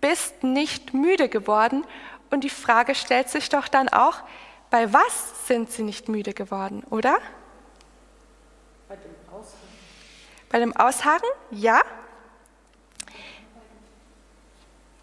[0.01, 1.85] bist nicht müde geworden.
[2.31, 4.23] Und die Frage stellt sich doch dann auch,
[4.71, 7.19] bei was sind sie nicht müde geworden, oder?
[8.89, 9.19] Bei dem
[10.49, 11.83] bei dem Ausharren, ja.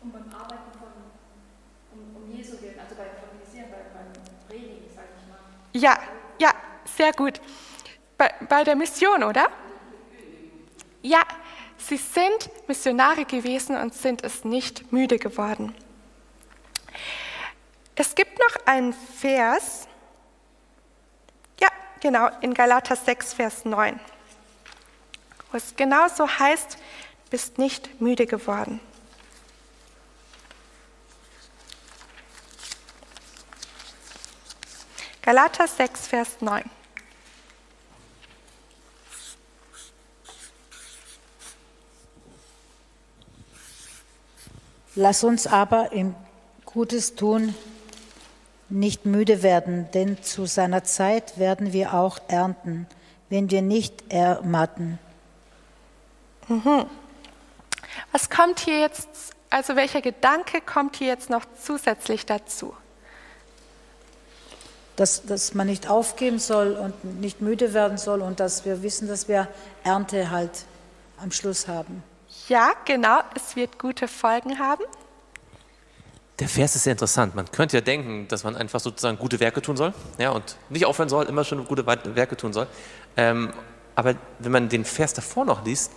[0.01, 0.89] Und beim Arbeiten von,
[1.93, 5.39] um, um Jesu willen, also beim Evangelisieren, beim, beim Predigen, sage ich mal.
[5.73, 5.99] Ja,
[6.39, 6.51] ja,
[6.85, 7.41] sehr gut.
[8.17, 9.47] Bei, bei der Mission, oder?
[11.01, 11.21] Ja,
[11.77, 15.75] sie sind Missionare gewesen und sind es nicht müde geworden.
[17.95, 19.87] Es gibt noch einen Vers,
[21.59, 21.67] ja,
[22.01, 23.99] genau, in Galater 6, Vers 9
[25.55, 26.77] wo es genauso heißt,
[27.29, 28.81] bist nicht müde geworden.
[35.21, 36.69] Galater 6, Vers 9.
[44.95, 46.15] Lass uns aber im
[46.65, 47.55] Gutes tun
[48.67, 52.87] nicht müde werden, denn zu seiner Zeit werden wir auch ernten,
[53.29, 54.99] wenn wir nicht ermatten.
[58.11, 59.07] Was kommt hier jetzt,
[59.49, 62.75] also welcher Gedanke kommt hier jetzt noch zusätzlich dazu?
[64.95, 69.07] Dass, dass man nicht aufgeben soll und nicht müde werden soll und dass wir wissen,
[69.07, 69.47] dass wir
[69.83, 70.65] Ernte halt
[71.21, 72.03] am Schluss haben.
[72.47, 74.83] Ja, genau, es wird gute Folgen haben.
[76.39, 77.33] Der Vers ist sehr interessant.
[77.33, 80.85] Man könnte ja denken, dass man einfach sozusagen gute Werke tun soll ja, und nicht
[80.85, 82.67] aufhören soll, immer schon gute Werke tun soll.
[83.15, 83.53] Ähm,
[83.95, 85.91] aber wenn man den Vers davor noch liest,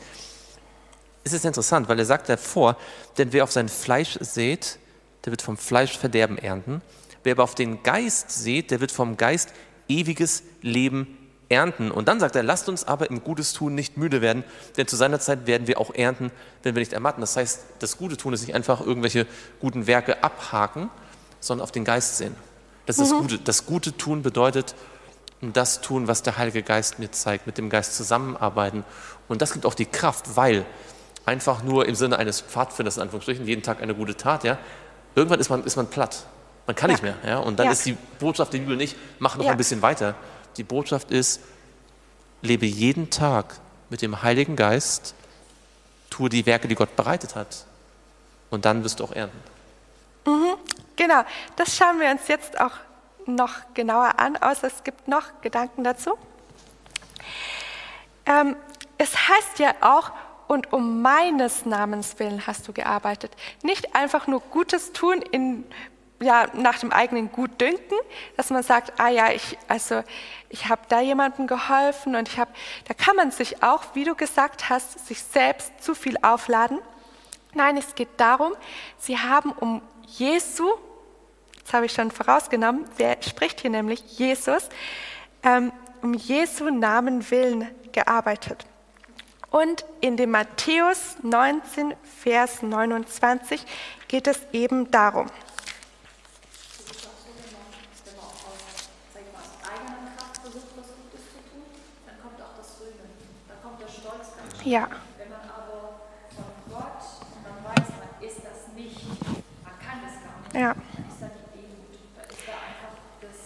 [1.32, 2.76] ist es interessant, weil er sagt davor,
[3.16, 4.78] denn wer auf sein Fleisch sät,
[5.24, 6.82] der wird vom Fleisch Verderben ernten.
[7.22, 9.52] Wer aber auf den Geist sät, der wird vom Geist
[9.88, 11.90] ewiges Leben ernten.
[11.90, 14.44] Und dann sagt er, lasst uns aber im Gutes tun nicht müde werden,
[14.76, 16.30] denn zu seiner Zeit werden wir auch ernten,
[16.62, 17.20] wenn wir nicht ermatten.
[17.20, 19.26] Das heißt, das Gute tun ist nicht einfach irgendwelche
[19.60, 20.90] guten Werke abhaken,
[21.40, 22.34] sondern auf den Geist sehen.
[22.86, 23.12] Das ist mhm.
[23.12, 23.38] das Gute.
[23.38, 24.74] Das Gute tun bedeutet,
[25.40, 28.84] das tun, was der Heilige Geist mir zeigt, mit dem Geist zusammenarbeiten.
[29.28, 30.64] Und das gibt auch die Kraft, weil
[31.28, 34.58] einfach nur im Sinne eines Pfadfinders, in Anführungsstrichen, jeden Tag eine gute Tat, ja,
[35.14, 36.24] irgendwann ist man, ist man platt.
[36.66, 36.94] Man kann ja.
[36.94, 37.14] nicht mehr.
[37.24, 37.38] Ja?
[37.38, 37.72] Und dann ja.
[37.72, 40.14] ist die Botschaft der Bibel nicht, mach noch ein bisschen weiter,
[40.56, 41.40] die Botschaft ist,
[42.42, 43.60] lebe jeden Tag
[43.90, 45.14] mit dem Heiligen Geist,
[46.10, 47.64] tue die Werke, die Gott bereitet hat.
[48.50, 49.38] Und dann wirst du auch ernten.
[50.26, 50.56] Mhm,
[50.96, 51.22] genau,
[51.56, 52.72] das schauen wir uns jetzt auch
[53.26, 56.16] noch genauer an, außer es gibt noch Gedanken dazu.
[58.24, 58.56] Ähm,
[58.96, 60.10] es heißt ja auch,
[60.48, 63.30] und um meines Namens willen hast du gearbeitet.
[63.62, 65.64] Nicht einfach nur Gutes tun in
[66.20, 67.96] ja, nach dem eigenen Gutdünken,
[68.36, 70.02] dass man sagt, ah ja, ich, also
[70.48, 72.50] ich habe da jemandem geholfen und ich habe,
[72.88, 76.80] da kann man sich auch, wie du gesagt hast, sich selbst zu viel aufladen.
[77.54, 78.54] Nein, es geht darum,
[78.98, 80.68] sie haben um Jesu,
[81.62, 84.68] das habe ich schon vorausgenommen, wer spricht hier nämlich Jesus,
[85.44, 88.66] ähm, um Jesu Namen willen gearbeitet.
[89.60, 93.66] Und in dem Matthäus 19, Vers 29
[94.06, 95.26] geht es eben darum.
[104.64, 104.88] Ja.
[105.16, 106.02] Wenn man aber
[106.36, 106.84] von Gott,
[107.42, 109.08] dann weiß man, ist das nicht,
[109.64, 110.74] man kann es gar nicht, ja.
[110.74, 111.98] dann ist da die Demut.
[112.14, 113.38] Da ist da einfach das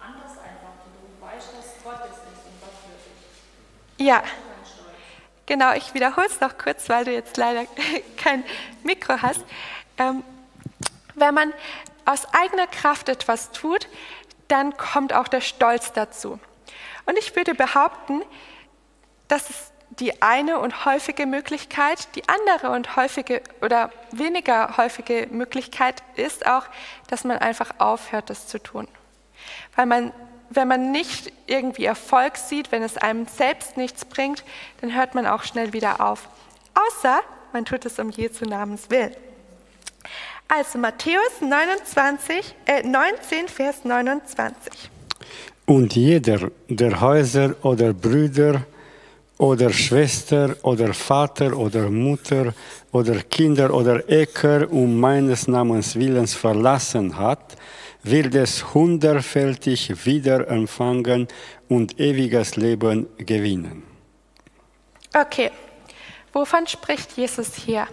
[0.00, 0.72] anders einfach.
[0.88, 2.96] Du weißt, dass Gott es ist und Gott für
[3.98, 4.06] dich.
[4.06, 4.22] Ja.
[5.46, 7.66] Genau, ich wiederhole es noch kurz, weil du jetzt leider
[8.16, 8.44] kein
[8.82, 9.44] Mikro hast.
[9.98, 10.24] Ähm,
[11.14, 11.52] wenn man
[12.04, 13.88] aus eigener Kraft etwas tut,
[14.48, 16.38] dann kommt auch der Stolz dazu.
[17.06, 18.22] Und ich würde behaupten,
[19.28, 22.08] dass es die eine und häufige Möglichkeit.
[22.16, 26.64] Die andere und häufige oder weniger häufige Möglichkeit ist auch,
[27.08, 28.88] dass man einfach aufhört, das zu tun.
[29.76, 30.12] Weil man,
[30.54, 34.44] wenn man nicht irgendwie Erfolg sieht, wenn es einem selbst nichts bringt,
[34.80, 36.28] dann hört man auch schnell wieder auf.
[36.74, 37.20] Außer
[37.52, 39.14] man tut es um Jesu Namens willen.
[40.48, 44.90] Also Matthäus 29, äh 19, Vers 29.
[45.66, 48.62] Und jeder der Häuser oder Brüder
[49.38, 52.52] oder Schwester oder Vater oder Mutter
[52.92, 57.56] oder Kinder oder Äcker um meines Namens Willens verlassen hat,
[58.04, 61.26] wird es hundertfältig wieder empfangen
[61.68, 63.82] und ewiges Leben gewinnen.
[65.14, 65.50] Okay,
[66.32, 67.86] wovon spricht Jesus hier?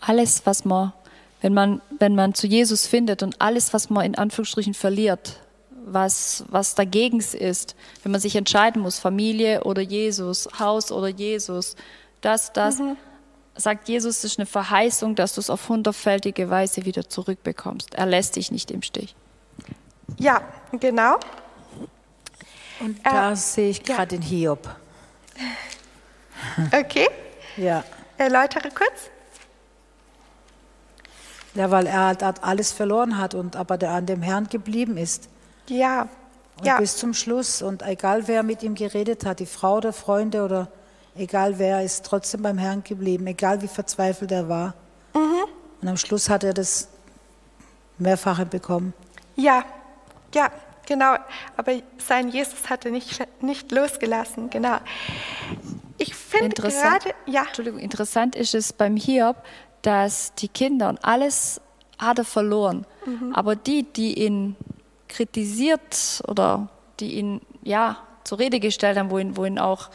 [0.00, 0.92] Alles, was man,
[1.40, 6.44] wenn man, wenn man zu Jesus findet und alles, was man in Anführungsstrichen verliert, was,
[6.48, 11.76] was dagegen ist, wenn man sich entscheiden muss, Familie oder Jesus, Haus oder Jesus,
[12.20, 12.96] das, das, mhm.
[13.58, 17.94] Sagt Jesus, ist eine Verheißung, dass du es auf hundertfältige Weise wieder zurückbekommst.
[17.94, 19.14] Er lässt dich nicht im Stich.
[20.16, 20.40] Ja,
[20.72, 21.18] genau.
[22.80, 24.20] Und da äh, sehe ich gerade ja.
[24.20, 24.68] den Hiob.
[26.72, 27.08] Okay.
[27.56, 27.84] Ja.
[28.16, 29.10] Erläutere kurz.
[31.54, 35.28] Ja, weil er halt alles verloren hat und aber der an dem Herrn geblieben ist.
[35.68, 36.08] Ja.
[36.58, 36.78] Und ja.
[36.78, 37.62] bis zum Schluss.
[37.62, 40.68] Und egal wer mit ihm geredet hat, die Frau oder Freunde oder
[41.18, 44.74] egal wer, ist trotzdem beim Herrn geblieben, egal wie verzweifelt er war.
[45.14, 45.44] Mhm.
[45.80, 46.88] Und am Schluss hat er das
[47.98, 48.94] Mehrfache bekommen.
[49.36, 49.64] Ja,
[50.34, 50.50] ja,
[50.86, 51.14] genau.
[51.56, 54.78] Aber sein Jesus hatte nicht, nicht losgelassen, genau.
[55.98, 57.42] Ich finde gerade, ja.
[57.42, 59.36] Entschuldigung, interessant ist es beim Hiob,
[59.82, 61.60] dass die Kinder und alles
[61.98, 62.86] hat er verloren.
[63.04, 63.32] Mhm.
[63.34, 64.56] Aber die, die ihn
[65.08, 66.68] kritisiert oder
[67.00, 69.90] die ihn ja zur Rede gestellt haben, wo ihn, wo ihn auch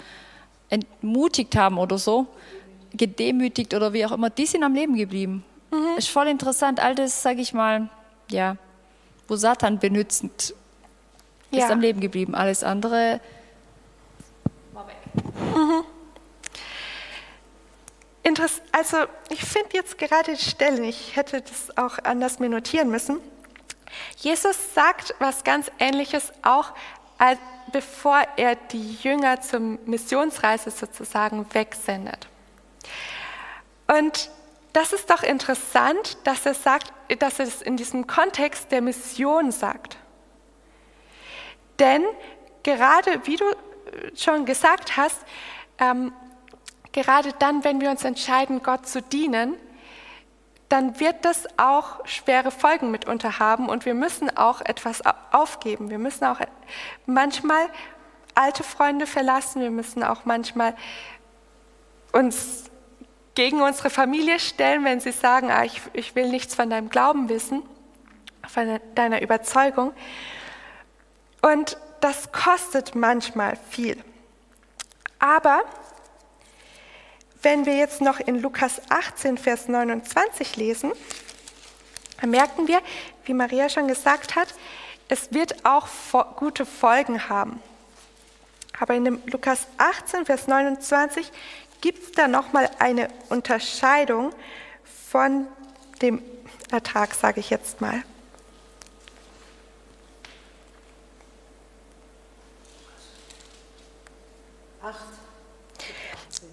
[0.73, 2.25] entmutigt haben oder so,
[2.93, 5.45] gedemütigt oder wie auch immer, die sind am Leben geblieben.
[5.71, 5.97] Mhm.
[5.97, 6.79] Ist voll interessant.
[6.79, 7.89] All das, sage ich mal,
[8.29, 8.57] ja,
[9.27, 10.55] wo Satan benützt, ist
[11.51, 11.69] Ja.
[11.69, 12.33] am Leben geblieben.
[12.33, 13.19] Alles andere
[14.73, 14.95] war weg.
[18.23, 18.97] Interess also
[19.29, 23.19] ich finde jetzt gerade die Stelle, ich hätte das auch anders mir notieren müssen.
[24.17, 26.71] Jesus sagt was ganz Ähnliches auch,
[27.71, 32.27] bevor er die Jünger zur Missionsreise sozusagen wegsendet.
[33.87, 34.29] Und
[34.73, 39.51] das ist doch interessant, dass er sagt, dass er es in diesem Kontext der Mission
[39.51, 39.97] sagt.
[41.79, 42.03] Denn
[42.63, 43.45] gerade wie du
[44.15, 45.19] schon gesagt hast,
[45.79, 46.13] ähm,
[46.91, 49.55] gerade dann, wenn wir uns entscheiden, Gott zu dienen,
[50.73, 55.91] dann wird das auch schwere Folgen mitunter haben und wir müssen auch etwas au- aufgeben.
[55.91, 56.39] Wir müssen auch
[57.05, 57.69] manchmal
[58.33, 60.75] alte Freunde verlassen, wir müssen auch manchmal
[62.11, 62.71] uns
[63.35, 67.29] gegen unsere Familie stellen, wenn sie sagen, ah, ich, ich will nichts von deinem Glauben
[67.29, 67.61] wissen,
[68.47, 69.93] von deiner Überzeugung.
[71.43, 74.03] Und das kostet manchmal viel.
[75.19, 75.61] Aber
[77.43, 80.91] wenn wir jetzt noch in Lukas 18, Vers 29 lesen,
[82.19, 82.81] dann merken wir,
[83.25, 84.47] wie Maria schon gesagt hat,
[85.09, 85.87] es wird auch
[86.37, 87.61] gute Folgen haben.
[88.79, 91.31] Aber in Lukas 18, Vers 29
[91.81, 94.33] gibt es da nochmal eine Unterscheidung
[95.11, 95.47] von
[96.01, 96.23] dem
[96.71, 98.03] Ertrag, sage ich jetzt mal.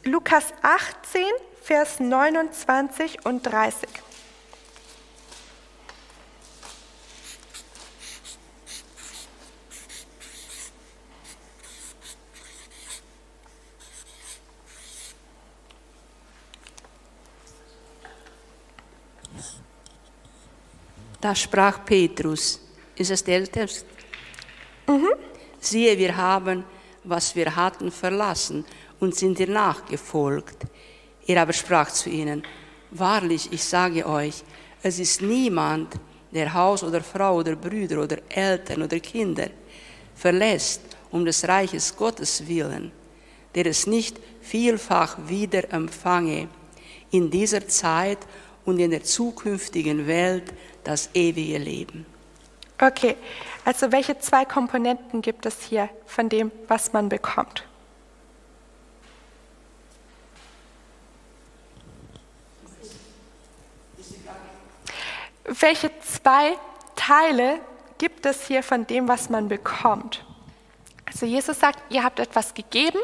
[0.05, 1.23] Lukas 18,
[1.61, 3.89] Vers 29 und 30.
[21.21, 22.59] Da sprach Petrus,
[22.97, 23.85] ist es der Text?
[25.61, 26.65] Siehe, wir haben,
[27.05, 28.65] was wir hatten, verlassen
[29.01, 30.65] und sind dir nachgefolgt.
[31.27, 32.43] Er aber sprach zu ihnen,
[32.91, 34.43] wahrlich, ich sage euch,
[34.83, 35.95] es ist niemand,
[36.33, 39.49] der Haus oder Frau oder Brüder oder Eltern oder Kinder
[40.15, 42.93] verlässt um des Reiches Gottes willen,
[43.55, 46.49] der es nicht vielfach wieder empfange,
[47.11, 48.19] in dieser Zeit
[48.65, 50.53] und in der zukünftigen Welt
[50.85, 52.07] das ewige Leben.
[52.81, 53.17] Okay,
[53.65, 57.65] also welche zwei Komponenten gibt es hier von dem, was man bekommt?
[65.59, 66.57] Welche zwei
[66.95, 67.59] Teile
[67.99, 70.25] gibt es hier von dem, was man bekommt?
[71.07, 72.99] Also Jesus sagt, ihr habt etwas gegeben,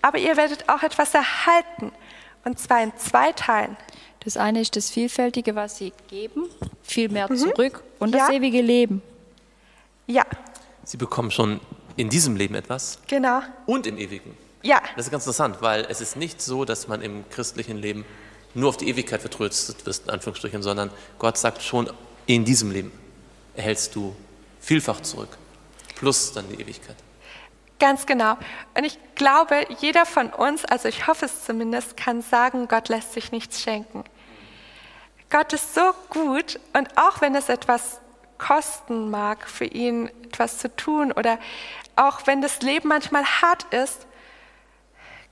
[0.00, 1.90] aber ihr werdet auch etwas erhalten.
[2.44, 3.76] Und zwar in zwei Teilen.
[4.20, 6.44] Das eine ist das Vielfältige, was sie geben,
[6.82, 8.34] viel mehr zurück und das Ja.
[8.34, 9.02] ewige Leben.
[10.06, 10.24] Ja,
[10.84, 11.60] Sie bekommen schon
[11.96, 13.42] in diesem Leben etwas genau.
[13.66, 14.36] und im ewigen.
[14.62, 18.06] Ja, Das ist ganz interessant, weil es ist nicht so, dass man im christlichen Leben
[18.54, 21.90] nur auf die Ewigkeit vertröstet wird, in Anführungsstrichen, sondern Gott sagt schon,
[22.26, 22.92] in diesem Leben
[23.54, 24.14] erhältst du
[24.60, 25.36] vielfach zurück,
[25.96, 26.96] plus dann die Ewigkeit.
[27.78, 28.36] Ganz genau.
[28.76, 33.12] Und ich glaube, jeder von uns, also ich hoffe es zumindest, kann sagen, Gott lässt
[33.12, 34.04] sich nichts schenken.
[35.30, 38.00] Gott ist so gut und auch wenn es etwas
[38.38, 41.38] kosten mag, für ihn etwas zu tun oder
[41.96, 44.06] auch wenn das Leben manchmal hart ist,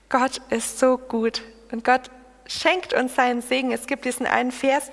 [0.09, 2.11] Gott ist so gut und Gott
[2.47, 3.73] schenkt uns seinen Segen.
[3.73, 4.91] Es gibt diesen einen Vers,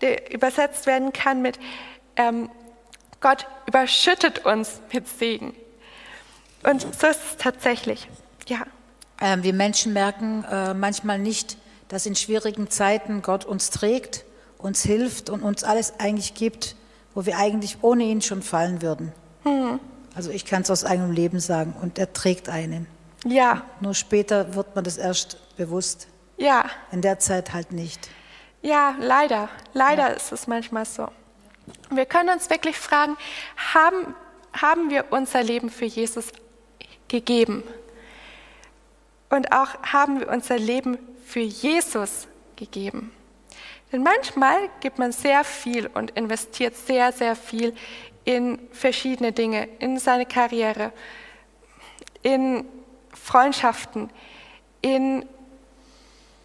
[0.00, 1.58] der übersetzt werden kann mit
[2.16, 2.50] ähm,
[3.20, 5.54] Gott überschüttet uns mit Segen.
[6.62, 8.08] Und so ist es tatsächlich.
[8.48, 8.64] Ja,
[9.20, 14.24] Ähm, wir Menschen merken äh, manchmal nicht, dass in schwierigen Zeiten Gott uns trägt,
[14.56, 16.76] uns hilft und uns alles eigentlich gibt,
[17.14, 19.12] wo wir eigentlich ohne ihn schon fallen würden.
[20.14, 22.86] Also ich kann es aus eigenem Leben sagen und er trägt einen.
[23.24, 26.08] ja, Nur später wird man das erst bewusst,
[26.40, 28.08] ja, in der Zeit halt nicht.
[28.62, 29.48] ja, leider.
[29.74, 31.08] Leider ist es manchmal so.
[31.90, 33.16] Wir können uns wirklich fragen,
[33.74, 34.14] haben,
[34.52, 36.32] haben wir unser Leben für Jesus
[37.08, 37.62] gegeben?
[39.28, 42.26] Und auch haben wir unser Leben für Jesus
[42.56, 43.12] gegeben?
[43.92, 47.74] Denn manchmal gibt man sehr viel und investiert sehr, sehr viel
[48.24, 50.92] in verschiedene Dinge, in seine Karriere,
[52.22, 52.64] in
[53.12, 54.10] Freundschaften,
[54.80, 55.26] in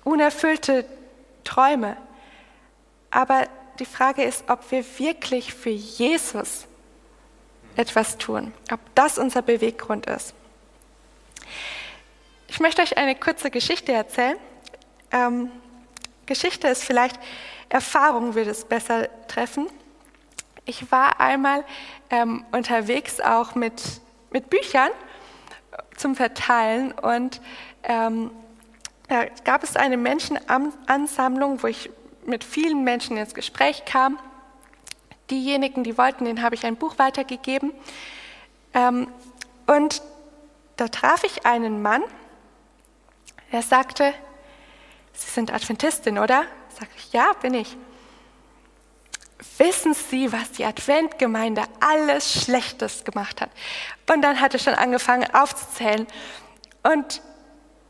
[0.06, 0.86] unerfüllte
[1.43, 1.97] Träume.
[3.12, 3.47] Aber
[3.80, 6.66] die Frage ist, ob wir wirklich für Jesus
[7.76, 10.34] etwas tun, ob das unser Beweggrund ist.
[12.47, 14.38] Ich möchte euch eine kurze Geschichte erzählen.
[15.12, 15.51] Ähm,
[16.26, 17.20] Geschichte ist vielleicht
[17.68, 19.68] Erfahrung, würde es besser treffen.
[20.66, 21.66] Ich war einmal
[22.10, 23.82] ähm, unterwegs auch mit,
[24.32, 24.89] mit Büchern
[25.97, 27.41] zum Verteilen und
[27.84, 28.32] ähm,
[29.08, 31.89] da gab es eine Menschenansammlung, wo ich
[32.26, 34.20] mit vielen Menschen ins Gespräch kam.
[35.30, 37.72] Diejenigen, die wollten, denen habe ich ein Buch weitergegeben.
[38.74, 39.08] Ähm,
[39.68, 40.01] und
[40.78, 42.03] da traf ich einen Mann,
[43.51, 44.14] der sagte,
[45.14, 46.43] Sie sind Adventistin, oder?
[46.78, 47.78] Sag ich, ja, bin ich.
[49.58, 53.49] Wissen Sie, was die Adventgemeinde alles Schlechtes gemacht hat?
[54.12, 56.06] Und dann hat er schon angefangen aufzuzählen.
[56.84, 57.22] Und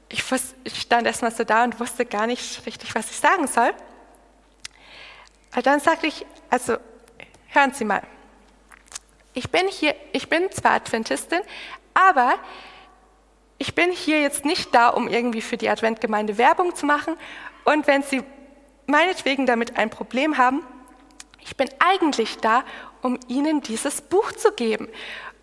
[0.09, 3.47] ich, wusste, ich stand erstmal so da und wusste gar nicht richtig, was ich sagen
[3.47, 3.73] soll.
[5.51, 6.77] Aber dann sagte ich, also
[7.47, 8.01] hören Sie mal,
[9.33, 11.41] ich bin hier, ich bin zwar Adventistin,
[11.93, 12.35] aber
[13.57, 17.15] ich bin hier jetzt nicht da, um irgendwie für die Adventgemeinde Werbung zu machen.
[17.63, 18.23] Und wenn Sie
[18.85, 20.65] meinetwegen damit ein Problem haben,
[21.41, 22.63] ich bin eigentlich da,
[23.01, 24.89] um Ihnen dieses Buch zu geben.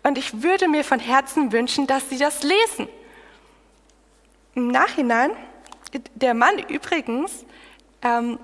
[0.03, 2.87] Und ich würde mir von Herzen wünschen, dass Sie das lesen.
[4.55, 5.31] Im Nachhinein,
[6.13, 7.45] der Mann übrigens
[8.03, 8.37] ähm,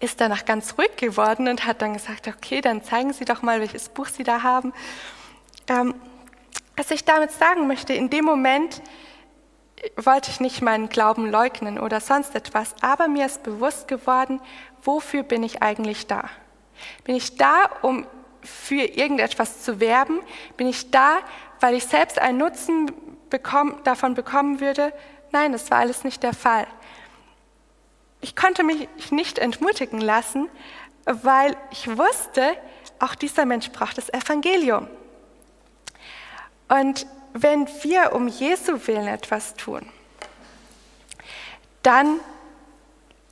[0.00, 3.60] ist danach ganz ruhig geworden und hat dann gesagt, okay, dann zeigen Sie doch mal,
[3.60, 4.72] welches Buch Sie da haben.
[5.68, 5.94] Ähm,
[6.76, 8.82] was ich damit sagen möchte, in dem Moment
[9.96, 14.40] wollte ich nicht meinen Glauben leugnen oder sonst etwas, aber mir ist bewusst geworden,
[14.82, 16.30] wofür bin ich eigentlich da?
[17.04, 18.06] Bin ich da, um
[18.42, 20.20] für irgendetwas zu werben?
[20.56, 21.18] Bin ich da,
[21.60, 22.90] weil ich selbst einen Nutzen
[23.28, 24.92] bekomm, davon bekommen würde?
[25.32, 26.66] Nein, das war alles nicht der Fall.
[28.20, 30.48] Ich konnte mich nicht entmutigen lassen,
[31.04, 32.56] weil ich wusste,
[32.98, 34.88] auch dieser Mensch braucht das Evangelium.
[36.68, 39.86] Und wenn wir um Jesu willen etwas tun,
[41.82, 42.18] dann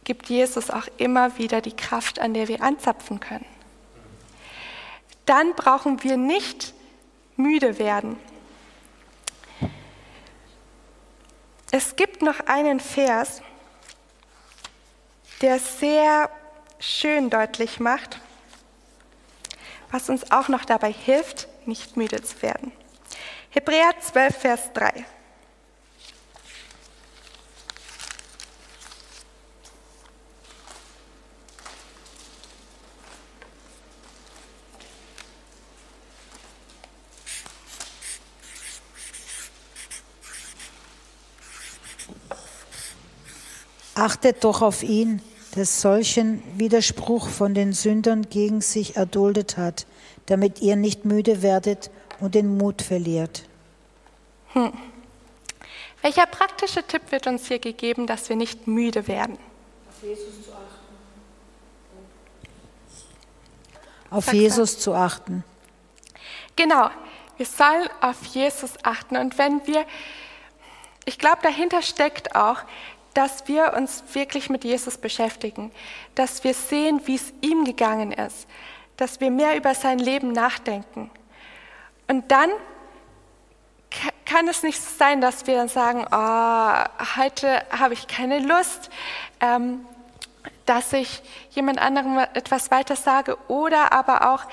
[0.04, 3.46] gibt Jesus auch immer wieder die Kraft, an der wir anzapfen können.
[5.26, 6.74] Dann brauchen wir nicht
[7.36, 8.18] müde werden.
[11.76, 13.42] Es gibt noch einen Vers,
[15.40, 16.30] der sehr
[16.78, 18.20] schön deutlich macht,
[19.90, 22.70] was uns auch noch dabei hilft, nicht müde zu werden.
[23.50, 25.04] Hebräer 12, Vers 3.
[44.04, 45.22] Achtet doch auf ihn,
[45.56, 49.86] der solchen Widerspruch von den Sündern gegen sich erduldet hat,
[50.26, 51.90] damit ihr nicht müde werdet
[52.20, 53.44] und den Mut verliert.
[54.52, 54.74] Hm.
[56.02, 59.38] Welcher praktische Tipp wird uns hier gegeben, dass wir nicht müde werden?
[59.88, 60.84] Auf Jesus zu achten.
[64.10, 65.44] Auf Jesus zu achten.
[66.56, 66.90] Genau,
[67.38, 69.16] wir sollen auf Jesus achten.
[69.16, 69.86] Und wenn wir,
[71.06, 72.58] ich glaube, dahinter steckt auch,
[73.14, 75.70] dass wir uns wirklich mit Jesus beschäftigen,
[76.14, 78.46] dass wir sehen, wie es ihm gegangen ist,
[78.96, 81.10] dass wir mehr über sein Leben nachdenken.
[82.08, 82.50] Und dann
[84.26, 88.90] kann es nicht sein, dass wir dann sagen, oh, heute habe ich keine Lust,
[89.40, 89.86] ähm,
[90.66, 94.44] dass ich jemand anderem etwas weiter sage oder aber auch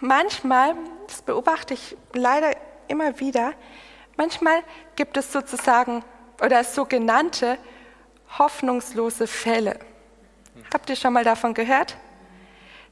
[0.00, 0.74] manchmal,
[1.06, 2.56] das beobachte ich leider
[2.88, 3.52] immer wieder,
[4.16, 4.62] manchmal
[4.96, 6.04] gibt es sozusagen
[6.42, 7.58] oder sogenannte
[8.38, 9.78] hoffnungslose Fälle.
[10.72, 11.96] Habt ihr schon mal davon gehört?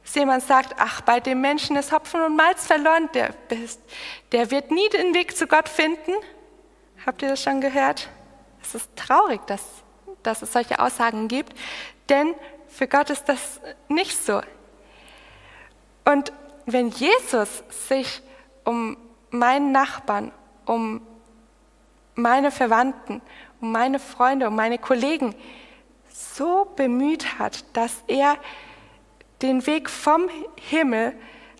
[0.03, 3.35] dass jemand sagt, ach, bei dem Menschen ist Hopfen und Malz verloren, der,
[4.33, 6.13] der wird nie den Weg zu Gott finden.
[7.05, 8.09] Habt ihr das schon gehört?
[8.63, 9.63] Es ist traurig, dass,
[10.23, 11.57] dass es solche Aussagen gibt,
[12.09, 12.35] denn
[12.69, 14.41] für Gott ist das nicht so.
[16.05, 16.33] Und
[16.67, 18.23] wenn Jesus sich
[18.65, 18.97] um
[19.31, 20.33] meinen Nachbarn,
[20.67, 21.07] um
[22.15, 23.21] meine Verwandten,
[23.61, 25.35] um meine Freunde, um meine Kollegen
[26.13, 28.37] so bemüht hat, dass er
[29.43, 31.15] den Weg vom Himmel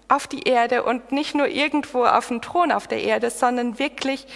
[0.09, 4.27] auf die Erde und nicht nur irgendwo auf dem Thron auf der Erde, sondern wirklich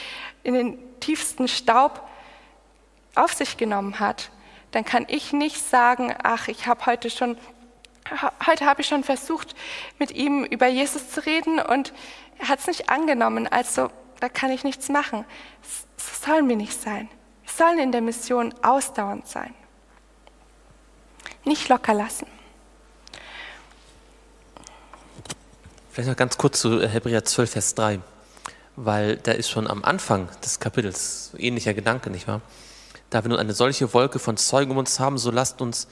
[0.43, 2.07] in den tiefsten Staub
[3.15, 4.31] auf sich genommen hat,
[4.71, 7.37] dann kann ich nicht sagen, ach, ich habe heute schon,
[8.47, 9.55] heute habe ich schon versucht,
[9.99, 11.93] mit ihm über Jesus zu reden und
[12.39, 13.91] er hat es nicht angenommen, also
[14.21, 15.25] da kann ich nichts machen.
[16.05, 17.09] So sollen wir nicht sein.
[17.45, 19.55] Wir sollen in der Mission ausdauernd sein.
[21.45, 22.27] Nicht locker lassen.
[25.91, 28.01] Vielleicht noch ganz kurz zu Hebräer 12, Vers 3.
[28.77, 32.41] weil da ist schon am Anfang des Kapitels ähnlicher Gedanke, nicht wahr?
[33.11, 35.87] Da wir nun eine solche Wolke von Zeugen um uns haben, so lasst uns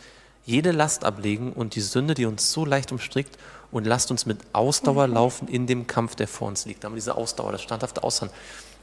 [0.45, 3.39] jede Last ablegen und die Sünde, die uns so leicht umstrickt,
[3.71, 6.83] und lasst uns mit Ausdauer laufen in dem Kampf, der vor uns liegt.
[6.83, 8.33] Da haben wir diese Ausdauer, das standhafte Ausharren.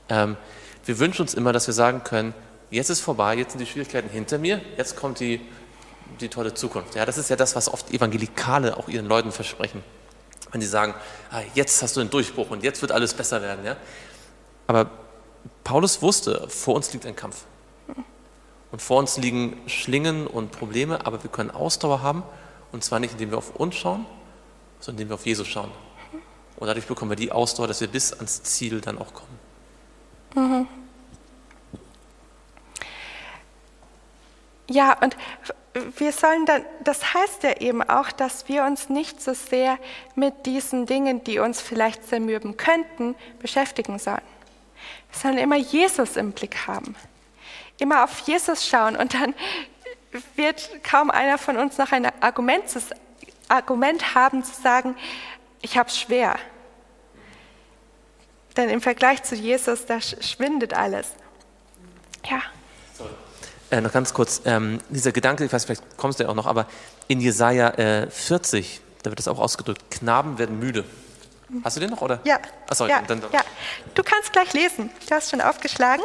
[0.09, 0.37] Ähm,
[0.85, 2.33] wir wünschen uns immer, dass wir sagen können,
[2.71, 5.41] jetzt ist vorbei, jetzt sind die Schwierigkeiten hinter mir, jetzt kommt die,
[6.19, 6.95] die tolle Zukunft.
[6.95, 9.83] Ja, das ist ja das, was oft Evangelikale auch ihren Leuten versprechen.
[10.51, 10.95] Wenn sie sagen,
[11.31, 13.65] ah, jetzt hast du einen Durchbruch und jetzt wird alles besser werden.
[13.65, 13.77] Ja?
[14.67, 14.89] Aber
[15.63, 17.43] Paulus wusste, vor uns liegt ein Kampf.
[18.71, 22.23] Und vor uns liegen Schlingen und Probleme, aber wir können Ausdauer haben.
[22.71, 24.05] Und zwar nicht, indem wir auf uns schauen,
[24.79, 25.71] sondern indem wir auf Jesus schauen.
[26.57, 29.38] Und dadurch bekommen wir die Ausdauer, dass wir bis ans Ziel dann auch kommen.
[30.35, 30.67] Mhm.
[34.69, 35.17] Ja, und
[35.97, 39.77] wir sollen dann, das heißt ja eben auch, dass wir uns nicht so sehr
[40.15, 44.21] mit diesen Dingen, die uns vielleicht zermürben könnten, beschäftigen sollen.
[45.11, 46.95] Wir sollen immer Jesus im Blick haben,
[47.79, 49.33] immer auf Jesus schauen und dann
[50.35, 52.65] wird kaum einer von uns noch ein Argument,
[53.47, 54.95] Argument haben zu sagen,
[55.61, 56.35] ich habe es schwer.
[58.59, 61.07] Denn im Vergleich zu Jesus, da schwindet alles.
[62.29, 62.41] Ja.
[63.71, 66.45] Äh, noch ganz kurz, ähm, dieser Gedanke, ich weiß, vielleicht kommst du ja auch noch,
[66.45, 66.67] aber
[67.07, 70.83] in Jesaja äh, 40, da wird das auch ausgedrückt, Knaben werden müde.
[71.63, 72.19] Hast du den noch, oder?
[72.25, 72.37] Ja.
[72.69, 73.31] Achso, ja, dann, dann.
[73.31, 73.39] ja.
[73.95, 74.89] Du kannst gleich lesen.
[75.07, 76.03] Du hast schon aufgeschlagen.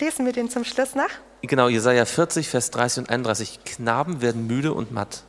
[0.00, 1.10] Lesen wir den zum Schluss nach.
[1.42, 3.60] Genau, Jesaja 40, Vers 30 und 31.
[3.64, 5.22] Knaben werden müde und matt.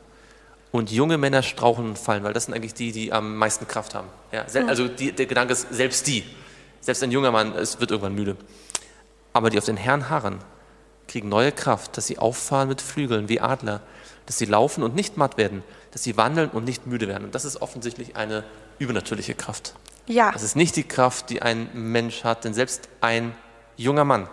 [0.74, 3.94] Und junge Männer strauchen und fallen, weil das sind eigentlich die, die am meisten Kraft
[3.94, 4.08] haben.
[4.32, 4.68] Ja, Mhm.
[4.70, 6.24] also die, der Gedanke ist, selbst die.
[6.82, 8.36] Selbst ein junger Mann es wird irgendwann müde.
[9.34, 10.40] Aber die auf den Herrn harren,
[11.08, 13.82] kriegen neue Kraft, dass sie auffahren mit Flügeln wie Adler,
[14.26, 17.26] dass sie laufen und nicht matt werden, dass sie wandeln und nicht müde werden.
[17.26, 18.44] Und das ist offensichtlich eine
[18.80, 19.76] übernatürliche Kraft.
[20.08, 20.32] Ja.
[20.32, 23.36] Das ist nicht die Kraft, die ein Mensch hat, denn selbst ein
[23.78, 24.28] junger Mann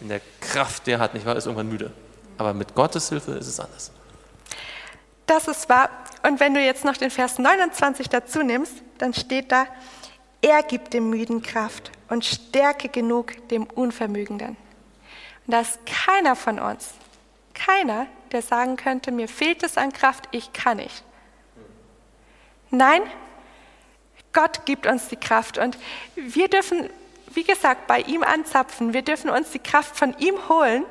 [0.00, 1.92] in der Kraft, der hat, nicht wahr, ist irgendwann müde.
[2.38, 3.90] Aber mit Gottes Hilfe ist es anders.
[5.32, 5.88] Das ist wahr.
[6.24, 9.66] Und wenn du jetzt noch den Vers 29 dazu nimmst, dann steht da,
[10.42, 14.58] er gibt dem Müden Kraft und Stärke genug dem Unvermögenden.
[15.46, 16.90] Und da ist keiner von uns,
[17.54, 21.02] keiner, der sagen könnte, mir fehlt es an Kraft, ich kann nicht.
[22.68, 23.00] Nein,
[24.34, 25.78] Gott gibt uns die Kraft und
[26.14, 26.90] wir dürfen,
[27.32, 28.92] wie gesagt, bei ihm anzapfen.
[28.92, 30.84] Wir dürfen uns die Kraft von ihm holen,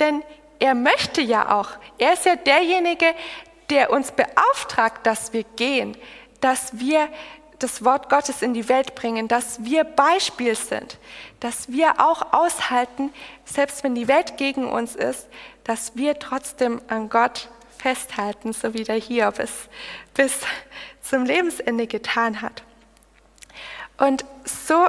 [0.00, 0.24] denn
[0.60, 1.70] er möchte ja auch.
[1.98, 3.06] Er ist ja derjenige,
[3.70, 5.96] der uns beauftragt, dass wir gehen,
[6.40, 7.08] dass wir
[7.58, 10.98] das Wort Gottes in die Welt bringen, dass wir Beispiel sind,
[11.40, 13.12] dass wir auch aushalten,
[13.44, 15.28] selbst wenn die Welt gegen uns ist,
[15.64, 17.48] dass wir trotzdem an Gott
[17.78, 19.52] festhalten, so wie der Hiob es
[20.14, 20.40] bis
[21.02, 22.62] zum Lebensende getan hat.
[23.98, 24.88] Und so,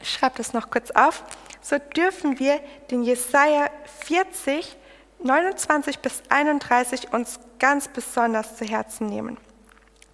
[0.00, 1.24] ich schreibe das noch kurz auf,
[1.64, 2.60] so dürfen wir
[2.90, 4.76] den Jesaja 40,
[5.20, 9.38] 29 bis 31 uns ganz besonders zu Herzen nehmen.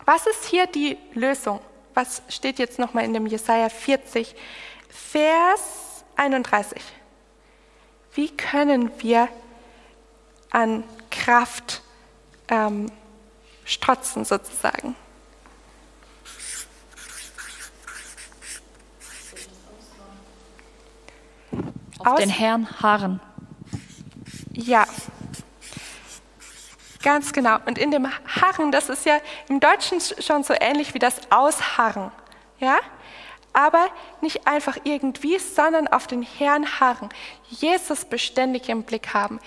[0.05, 1.61] Was ist hier die Lösung?
[1.93, 4.37] Was steht jetzt nochmal in dem Jesaja 40,
[4.89, 6.81] Vers 31?
[8.15, 9.29] Wie können wir
[10.51, 11.83] an Kraft
[12.49, 12.93] ähm,
[13.65, 14.95] strotzen, sozusagen?
[22.13, 23.21] Aus- den Herrn harren.
[24.53, 24.87] Ja,
[27.03, 27.59] ganz genau.
[27.67, 32.11] Und in dem Harren, das ist ja im Deutschen schon so ähnlich wie das Ausharren.
[32.59, 32.79] Ja?
[33.53, 33.89] Aber
[34.21, 37.09] nicht einfach irgendwie, sondern auf den Herrn harren.
[37.49, 39.41] Jesus beständig im Blick haben.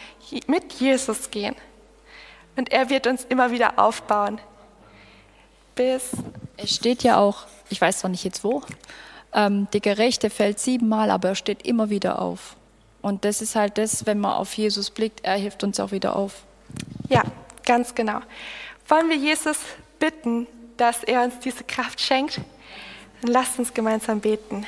[0.47, 1.55] Mit Jesus gehen.
[2.55, 4.39] Und er wird uns immer wieder aufbauen.
[5.76, 6.11] Bis,
[6.57, 8.61] Es steht ja auch, ich weiß zwar nicht jetzt wo,
[9.34, 12.55] ähm, der Gerechte fällt siebenmal, aber er steht immer wieder auf.
[13.01, 16.15] Und das ist halt das, wenn man auf Jesus blickt, er hilft uns auch wieder
[16.15, 16.43] auf.
[17.09, 17.23] ja,
[17.65, 18.19] ganz genau.
[18.88, 19.57] Wollen wir Jesus
[19.99, 22.41] bitten, dass er uns diese Kraft schenkt?
[23.21, 24.65] Dann lasst uns gemeinsam beten.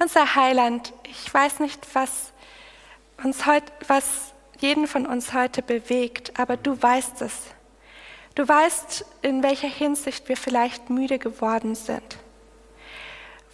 [0.00, 2.32] Unser Heiland, ich weiß nicht, was
[3.22, 7.34] uns heut, was jeden von uns heute bewegt, aber du weißt es.
[8.34, 12.18] Du weißt, in welcher Hinsicht wir vielleicht müde geworden sind,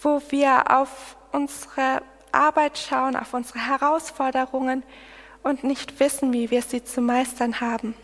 [0.02, 2.02] wo wir auf unsere
[2.32, 4.82] Arbeit schauen, auf unsere Herausforderungen
[5.42, 7.94] und nicht wissen, wie wir sie zu meistern haben.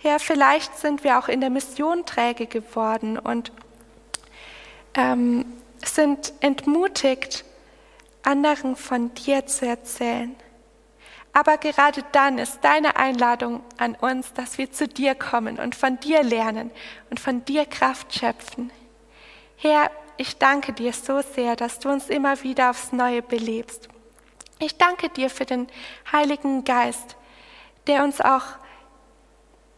[0.00, 3.50] Ja, vielleicht sind wir auch in der Mission träge geworden und
[4.94, 5.44] ähm,
[5.84, 7.44] sind entmutigt,
[8.22, 10.36] anderen von dir zu erzählen.
[11.32, 16.00] Aber gerade dann ist deine Einladung an uns, dass wir zu dir kommen und von
[16.00, 16.70] dir lernen
[17.10, 18.70] und von dir Kraft schöpfen.
[19.56, 23.88] Herr, ich danke dir so sehr, dass du uns immer wieder aufs Neue belebst.
[24.58, 25.68] Ich danke dir für den
[26.10, 27.16] Heiligen Geist,
[27.86, 28.42] der uns auch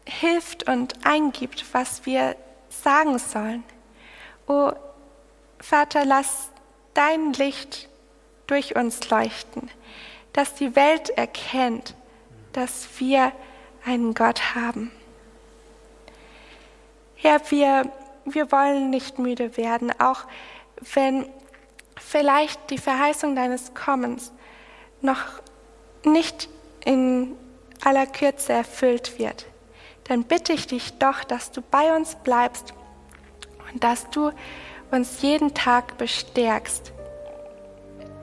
[0.05, 2.35] hilft und eingibt, was wir
[2.69, 3.63] sagen sollen.
[4.47, 4.71] O
[5.59, 6.49] Vater, lass
[6.93, 7.89] dein Licht
[8.47, 9.69] durch uns leuchten,
[10.33, 11.95] dass die Welt erkennt,
[12.53, 13.31] dass wir
[13.85, 14.91] einen Gott haben.
[17.15, 17.91] Herr, wir,
[18.25, 20.25] wir wollen nicht müde werden, auch
[20.93, 21.27] wenn
[21.97, 24.31] vielleicht die Verheißung deines Kommens
[25.01, 25.41] noch
[26.03, 26.49] nicht
[26.83, 27.35] in
[27.83, 29.45] aller Kürze erfüllt wird.
[30.05, 32.73] Dann bitte ich dich doch, dass du bei uns bleibst
[33.71, 34.31] und dass du
[34.89, 36.91] uns jeden Tag bestärkst,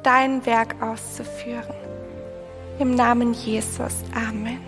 [0.03, 1.88] dein Werk auszuführen.
[2.79, 4.05] Im Namen Jesus.
[4.15, 4.68] Amen.